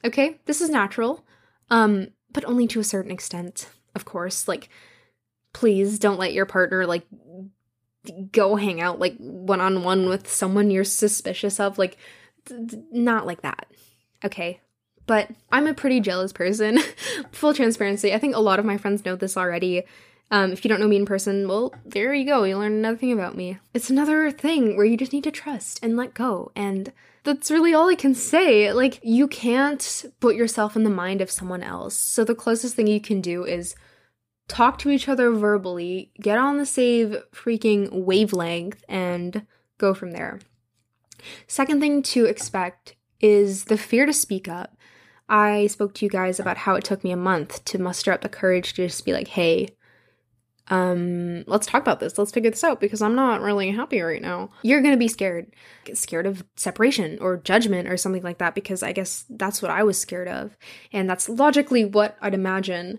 Okay? 0.05 0.41
This 0.45 0.61
is 0.61 0.69
natural. 0.69 1.25
Um, 1.71 2.09
but 2.33 2.45
only 2.45 2.67
to 2.67 2.81
a 2.81 2.85
certain 2.85 3.11
extent, 3.11 3.71
of 3.95 4.05
course. 4.05 4.47
Like 4.47 4.69
please 5.57 5.99
don't 5.99 6.19
let 6.19 6.35
your 6.35 6.45
partner 6.45 6.85
like 6.85 7.07
go 8.31 8.57
hang 8.57 8.79
out 8.79 9.01
like 9.01 9.17
one 9.17 9.63
on 9.63 9.83
one 9.83 10.07
with 10.07 10.29
someone 10.29 10.71
you're 10.71 10.85
suspicious 10.85 11.59
of. 11.59 11.79
Like, 11.79 11.97
d- 12.45 12.57
d- 12.67 12.83
not 12.93 13.25
like 13.25 13.41
that. 13.41 13.67
Okay. 14.23 14.61
But 15.07 15.31
I'm 15.51 15.67
a 15.67 15.73
pretty 15.73 16.01
jealous 16.01 16.31
person. 16.31 16.79
Full 17.33 17.55
transparency. 17.55 18.13
I 18.13 18.19
think 18.19 18.37
a 18.37 18.41
lot 18.41 18.59
of 18.59 18.67
my 18.67 18.77
friends 18.77 19.03
know 19.07 19.17
this 19.17 19.37
already. 19.37 19.85
Um, 20.31 20.53
if 20.53 20.65
you 20.65 20.69
don't 20.69 20.81
know 20.81 20.89
me 20.89 20.97
in 20.97 21.07
person, 21.07 21.47
well, 21.47 21.73
there 21.85 22.13
you 22.13 22.25
go. 22.27 22.43
You 22.43 22.59
learn 22.59 22.73
another 22.73 22.97
thing 22.97 23.13
about 23.13 23.37
me. 23.37 23.59
It's 23.73 23.91
another 23.91 24.31
thing 24.31 24.77
where 24.77 24.87
you 24.87 24.97
just 24.97 25.13
need 25.13 25.25
to 25.25 25.31
trust 25.31 25.79
and 25.83 25.97
let 25.97 26.15
go. 26.15 26.51
And 26.57 26.93
that's 27.23 27.51
really 27.51 27.73
all 27.73 27.89
I 27.89 27.95
can 27.95 28.15
say. 28.15 28.73
Like, 28.73 28.99
you 29.03 29.29
can't 29.29 30.05
put 30.19 30.35
yourself 30.35 30.75
in 30.75 30.83
the 30.83 30.91
mind 30.91 31.21
of 31.21 31.31
someone 31.31 31.63
else. 31.63 31.95
So, 31.95 32.25
the 32.25 32.35
closest 32.35 32.75
thing 32.75 32.89
you 32.89 33.01
can 33.01 33.21
do 33.21 33.45
is 33.45 33.77
talk 34.49 34.79
to 34.79 34.91
each 34.91 35.09
other 35.09 35.31
verbally, 35.31 36.11
get 36.21 36.39
on 36.39 36.59
the 36.59 36.67
same 36.67 37.17
freaking 37.33 37.91
wavelength, 37.93 38.85
and 38.89 39.47
go 39.79 39.95
from 39.95 40.11
there. 40.11 40.41
Second 41.47 41.81
thing 41.81 42.03
to 42.03 42.25
expect 42.25 42.97
is 43.21 43.65
the 43.65 43.79
fear 43.79 44.07
to 44.07 44.13
speak 44.13 44.49
up. 44.49 44.77
I 45.29 45.67
spoke 45.67 45.95
to 45.95 46.05
you 46.05 46.11
guys 46.11 46.39
about 46.39 46.57
how 46.57 46.77
it 46.77 46.85
took 46.85 47.03
me 47.03 47.11
a 47.11 47.17
month 47.17 47.65
to 47.67 47.81
muster 47.81 48.13
up 48.13 48.21
the 48.21 48.29
courage 48.29 48.75
to 48.75 48.87
just 48.87 49.05
be 49.05 49.13
like, 49.13 49.29
hey, 49.29 49.71
um, 50.69 51.45
let's 51.47 51.67
talk 51.67 51.83
about 51.83 52.01
this. 52.01 52.19
Let's 52.19 52.33
figure 52.33 52.51
this 52.51 52.65
out 52.65 52.81
because 52.81 53.01
I'm 53.01 53.15
not 53.15 53.41
really 53.41 53.71
happy 53.71 54.01
right 54.01 54.23
now. 54.23 54.51
You're 54.63 54.83
gonna 54.83 54.97
be 54.97 55.09
scared. 55.09 55.53
Scared 55.95 56.27
of 56.27 56.45
separation 56.57 57.19
or 57.21 57.37
judgment 57.37 57.89
or 57.89 57.97
something 57.97 58.23
like 58.23 58.39
that 58.39 58.55
because 58.55 58.83
I 58.83 58.93
guess 58.93 59.25
that's 59.31 59.63
what 59.63 59.71
I 59.71 59.85
was 59.85 59.99
scared 59.99 60.29
of. 60.29 60.57
And 60.93 61.09
that's 61.09 61.29
logically 61.29 61.85
what 61.85 62.17
I'd 62.21 62.35
imagine 62.35 62.99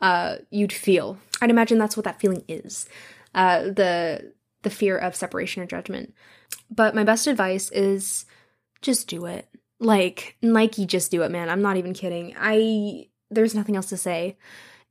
uh, 0.00 0.36
you'd 0.50 0.72
feel. 0.72 1.18
I'd 1.40 1.50
imagine 1.50 1.78
that's 1.78 1.96
what 1.96 2.04
that 2.04 2.20
feeling 2.20 2.44
is. 2.48 2.88
Uh, 3.34 3.62
the 3.62 4.32
the 4.62 4.70
fear 4.70 4.98
of 4.98 5.14
separation 5.14 5.62
or 5.62 5.66
judgment. 5.66 6.14
But 6.70 6.94
my 6.94 7.04
best 7.04 7.26
advice 7.26 7.70
is 7.70 8.24
just 8.82 9.08
do 9.08 9.26
it. 9.26 9.48
Like 9.78 10.36
Nike, 10.42 10.86
just 10.86 11.10
do 11.10 11.22
it, 11.22 11.30
man. 11.30 11.48
I'm 11.48 11.62
not 11.62 11.76
even 11.76 11.94
kidding. 11.94 12.34
I 12.38 13.08
there's 13.30 13.54
nothing 13.54 13.76
else 13.76 13.88
to 13.90 13.96
say. 13.96 14.36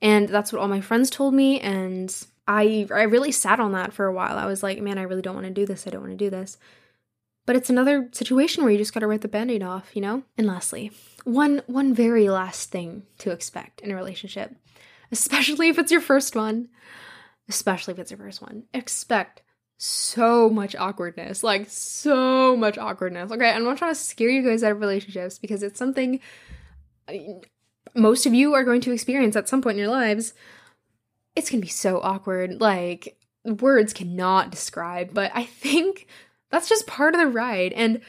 And 0.04 0.28
that's 0.28 0.52
what 0.52 0.62
all 0.62 0.68
my 0.68 0.80
friends 0.80 1.10
told 1.10 1.34
me 1.34 1.58
and 1.60 2.14
I 2.46 2.86
I 2.94 3.02
really 3.02 3.32
sat 3.32 3.58
on 3.58 3.72
that 3.72 3.92
for 3.92 4.06
a 4.06 4.12
while. 4.12 4.38
I 4.38 4.46
was 4.46 4.62
like, 4.62 4.80
man, 4.80 4.98
I 4.98 5.02
really 5.02 5.22
don't 5.22 5.34
want 5.34 5.46
to 5.46 5.52
do 5.52 5.66
this. 5.66 5.86
I 5.86 5.90
don't 5.90 6.02
want 6.02 6.12
to 6.12 6.24
do 6.24 6.30
this. 6.30 6.58
But 7.46 7.56
it's 7.56 7.70
another 7.70 8.08
situation 8.12 8.62
where 8.62 8.72
you 8.72 8.78
just 8.78 8.94
got 8.94 9.00
to 9.00 9.06
rip 9.06 9.20
the 9.20 9.28
band-aid 9.28 9.62
off, 9.62 9.90
you 9.94 10.00
know? 10.00 10.22
And 10.38 10.46
lastly, 10.46 10.92
one 11.24 11.62
one 11.66 11.92
very 11.92 12.28
last 12.28 12.70
thing 12.70 13.02
to 13.18 13.32
expect 13.32 13.80
in 13.80 13.90
a 13.90 13.96
relationship 13.96 14.54
especially 15.14 15.68
if 15.68 15.78
it's 15.78 15.92
your 15.92 16.00
first 16.00 16.36
one. 16.36 16.68
Especially 17.48 17.92
if 17.92 17.98
it's 17.98 18.10
your 18.10 18.18
first 18.18 18.42
one. 18.42 18.64
Expect 18.72 19.42
so 19.76 20.48
much 20.48 20.74
awkwardness, 20.76 21.42
like 21.42 21.68
so 21.68 22.56
much 22.56 22.78
awkwardness. 22.78 23.30
Okay, 23.30 23.50
I'm 23.50 23.64
not 23.64 23.78
trying 23.78 23.92
to 23.92 24.00
scare 24.00 24.30
you 24.30 24.42
guys 24.42 24.62
out 24.62 24.72
of 24.72 24.80
relationships 24.80 25.38
because 25.38 25.62
it's 25.62 25.78
something 25.78 26.20
most 27.94 28.26
of 28.26 28.34
you 28.34 28.54
are 28.54 28.64
going 28.64 28.80
to 28.82 28.92
experience 28.92 29.36
at 29.36 29.48
some 29.48 29.62
point 29.62 29.76
in 29.76 29.84
your 29.84 29.92
lives. 29.92 30.34
It's 31.36 31.50
gonna 31.50 31.60
be 31.60 31.68
so 31.68 32.00
awkward. 32.00 32.60
Like, 32.60 33.18
words 33.44 33.92
cannot 33.92 34.50
describe, 34.50 35.12
but 35.12 35.30
I 35.34 35.44
think 35.44 36.06
that's 36.50 36.68
just 36.68 36.86
part 36.86 37.14
of 37.14 37.20
the 37.20 37.26
ride. 37.26 37.72
And, 37.72 38.00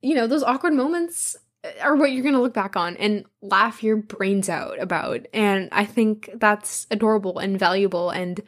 you 0.00 0.14
know, 0.14 0.26
those 0.26 0.42
awkward 0.42 0.74
moments 0.74 1.36
uh, 1.64 1.70
are 1.80 1.96
what 1.96 2.12
you're 2.12 2.22
going 2.22 2.34
to 2.34 2.40
look 2.40 2.54
back 2.54 2.76
on 2.76 2.96
and 2.96 3.24
laugh 3.40 3.82
your 3.82 3.96
brains 3.96 4.48
out 4.48 4.80
about. 4.80 5.26
And 5.32 5.68
I 5.72 5.84
think 5.84 6.30
that's 6.34 6.86
adorable 6.90 7.38
and 7.38 7.58
valuable 7.58 8.10
and 8.10 8.40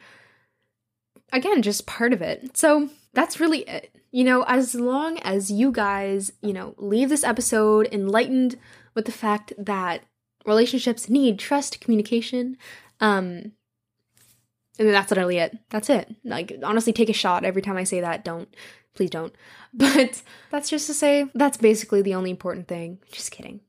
again, 1.33 1.61
just 1.61 1.87
part 1.87 2.13
of 2.13 2.21
it. 2.21 2.55
So 2.55 2.89
that's 3.13 3.39
really 3.39 3.61
it. 3.61 3.93
You 4.11 4.23
know, 4.23 4.43
as 4.47 4.75
long 4.75 5.19
as 5.19 5.51
you 5.51 5.71
guys, 5.71 6.31
you 6.41 6.53
know, 6.53 6.75
leave 6.77 7.09
this 7.09 7.23
episode 7.23 7.89
enlightened 7.91 8.57
with 8.93 9.05
the 9.05 9.11
fact 9.11 9.51
that 9.57 10.03
relationships 10.45 11.09
need 11.09 11.39
trust, 11.39 11.81
communication, 11.81 12.57
um, 12.99 13.51
and 14.77 14.89
that's 14.89 15.09
literally 15.09 15.37
it. 15.37 15.57
That's 15.69 15.89
it. 15.89 16.13
Like, 16.23 16.57
honestly, 16.63 16.91
take 16.91 17.09
a 17.09 17.13
shot 17.13 17.45
every 17.45 17.61
time 17.61 17.77
I 17.77 17.85
say 17.85 18.01
that. 18.01 18.25
Don't 18.25 18.49
Please 18.95 19.09
don't. 19.09 19.33
But 19.77 20.23
that's 20.51 20.69
just 20.69 20.87
to 20.87 20.93
say 20.93 21.29
that's 21.35 21.57
basically 21.57 22.01
the 22.01 22.15
only 22.15 22.31
important 22.31 22.69
thing. 22.69 22.99
Just 23.11 23.31
kidding. 23.31 23.59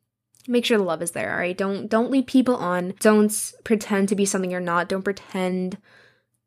Make 0.47 0.65
sure 0.65 0.79
the 0.79 0.85
love 0.85 1.03
is 1.03 1.11
there, 1.11 1.33
all 1.33 1.39
right? 1.39 1.59
Don't 1.59 1.89
don't 1.89 2.13
lead 2.13 2.29
people 2.29 2.55
on. 2.55 2.95
Don't 3.01 3.53
pretend 3.65 4.09
to 4.09 4.15
be 4.15 4.25
something 4.25 4.53
you're 4.53 4.61
not. 4.61 4.89
Don't 4.89 5.03
pretend 5.03 5.79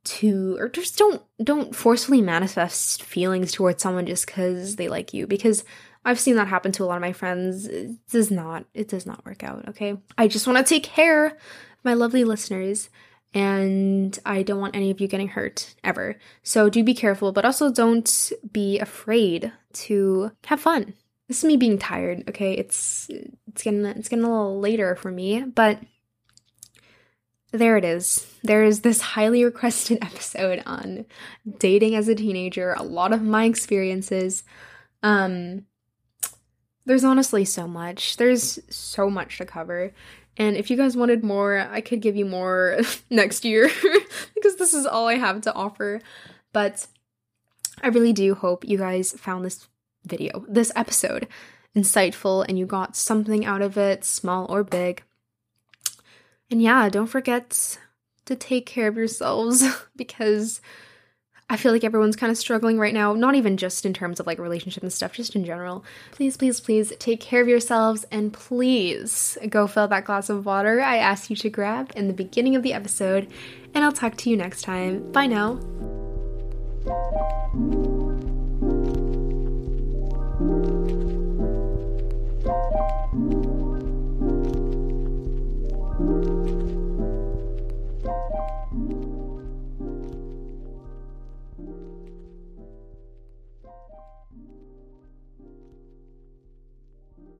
to 0.05 0.55
or 0.59 0.69
just 0.69 0.97
don't 0.97 1.21
don't 1.43 1.75
forcefully 1.75 2.21
manifest 2.21 3.03
feelings 3.03 3.51
towards 3.51 3.83
someone 3.83 4.05
just 4.05 4.27
cuz 4.27 4.77
they 4.77 4.87
like 4.87 5.13
you 5.13 5.27
because 5.27 5.65
I've 6.09 6.19
seen 6.19 6.37
that 6.37 6.47
happen 6.47 6.71
to 6.73 6.83
a 6.83 6.85
lot 6.85 6.95
of 6.95 7.01
my 7.01 7.13
friends. 7.13 7.67
It 7.67 7.91
does 8.09 8.31
not 8.31 8.65
it 8.73 8.87
does 8.87 9.05
not 9.05 9.23
work 9.25 9.43
out, 9.43 9.69
okay? 9.69 9.95
I 10.17 10.27
just 10.27 10.47
want 10.47 10.57
to 10.57 10.63
take 10.63 10.83
care 10.83 11.27
of 11.27 11.33
my 11.83 11.93
lovely 11.93 12.23
listeners 12.23 12.89
and 13.31 14.17
I 14.25 14.41
don't 14.41 14.59
want 14.59 14.75
any 14.75 14.89
of 14.89 14.99
you 14.99 15.07
getting 15.07 15.27
hurt 15.27 15.75
ever. 15.83 16.17
So 16.41 16.67
do 16.67 16.83
be 16.83 16.95
careful, 16.95 17.31
but 17.31 17.45
also 17.45 17.71
don't 17.71 18.31
be 18.51 18.79
afraid 18.79 19.51
to 19.73 20.31
have 20.45 20.59
fun. 20.59 20.95
This 21.27 21.43
is 21.43 21.45
me 21.45 21.57
being 21.57 21.77
tired, 21.77 22.27
okay? 22.27 22.53
It's 22.53 23.07
it's 23.47 23.61
getting 23.61 23.85
it's 23.85 24.09
getting 24.09 24.25
a 24.25 24.31
little 24.31 24.59
later 24.59 24.95
for 24.95 25.11
me, 25.11 25.43
but 25.43 25.79
there 27.51 27.77
it 27.77 27.85
is. 27.85 28.25
There 28.43 28.63
is 28.63 28.81
this 28.81 28.99
highly 28.99 29.45
requested 29.45 29.99
episode 30.01 30.63
on 30.65 31.05
dating 31.59 31.93
as 31.93 32.07
a 32.07 32.15
teenager, 32.15 32.73
a 32.73 32.81
lot 32.81 33.13
of 33.13 33.21
my 33.21 33.45
experiences. 33.45 34.43
Um 35.03 35.67
there's 36.89 37.03
honestly 37.03 37.45
so 37.45 37.67
much. 37.67 38.17
There's 38.17 38.57
so 38.67 39.11
much 39.11 39.37
to 39.37 39.45
cover. 39.45 39.93
And 40.37 40.57
if 40.57 40.71
you 40.71 40.75
guys 40.75 40.97
wanted 40.97 41.23
more, 41.23 41.59
I 41.59 41.81
could 41.81 42.01
give 42.01 42.15
you 42.15 42.25
more 42.25 42.79
next 43.11 43.45
year 43.45 43.69
because 44.33 44.55
this 44.55 44.73
is 44.73 44.87
all 44.87 45.07
I 45.07 45.17
have 45.17 45.41
to 45.41 45.53
offer. 45.53 46.01
But 46.51 46.87
I 47.83 47.89
really 47.89 48.11
do 48.11 48.33
hope 48.33 48.67
you 48.67 48.79
guys 48.79 49.11
found 49.11 49.45
this 49.45 49.67
video, 50.03 50.43
this 50.49 50.71
episode, 50.75 51.27
insightful 51.77 52.43
and 52.49 52.57
you 52.57 52.65
got 52.65 52.95
something 52.95 53.45
out 53.45 53.61
of 53.61 53.77
it, 53.77 54.03
small 54.03 54.47
or 54.49 54.63
big. 54.63 55.03
And 56.49 56.59
yeah, 56.59 56.89
don't 56.89 57.05
forget 57.05 57.77
to 58.25 58.35
take 58.35 58.65
care 58.65 58.87
of 58.87 58.97
yourselves 58.97 59.63
because 59.95 60.59
I 61.49 61.57
feel 61.57 61.71
like 61.71 61.83
everyone's 61.83 62.15
kind 62.15 62.31
of 62.31 62.37
struggling 62.37 62.77
right 62.77 62.93
now, 62.93 63.13
not 63.13 63.33
even 63.35 63.57
just 63.57 63.85
in 63.85 63.93
terms 63.93 64.19
of 64.19 64.27
like 64.27 64.37
relationship 64.37 64.83
and 64.83 64.93
stuff, 64.93 65.13
just 65.13 65.35
in 65.35 65.43
general. 65.45 65.83
Please, 66.11 66.37
please, 66.37 66.59
please 66.59 66.93
take 66.99 67.19
care 67.19 67.41
of 67.41 67.47
yourselves 67.47 68.05
and 68.11 68.31
please 68.31 69.37
go 69.49 69.65
fill 69.65 69.87
that 69.87 70.05
glass 70.05 70.29
of 70.29 70.45
water 70.45 70.79
I 70.79 70.97
asked 70.97 71.29
you 71.29 71.35
to 71.37 71.49
grab 71.49 71.91
in 71.95 72.07
the 72.07 72.13
beginning 72.13 72.55
of 72.55 72.61
the 72.63 72.73
episode. 72.73 73.31
And 73.73 73.83
I'll 73.83 73.91
talk 73.91 74.15
to 74.17 74.29
you 74.29 74.37
next 74.37 74.61
time. 74.61 75.11
Bye 75.11 75.27
now. 75.27 75.59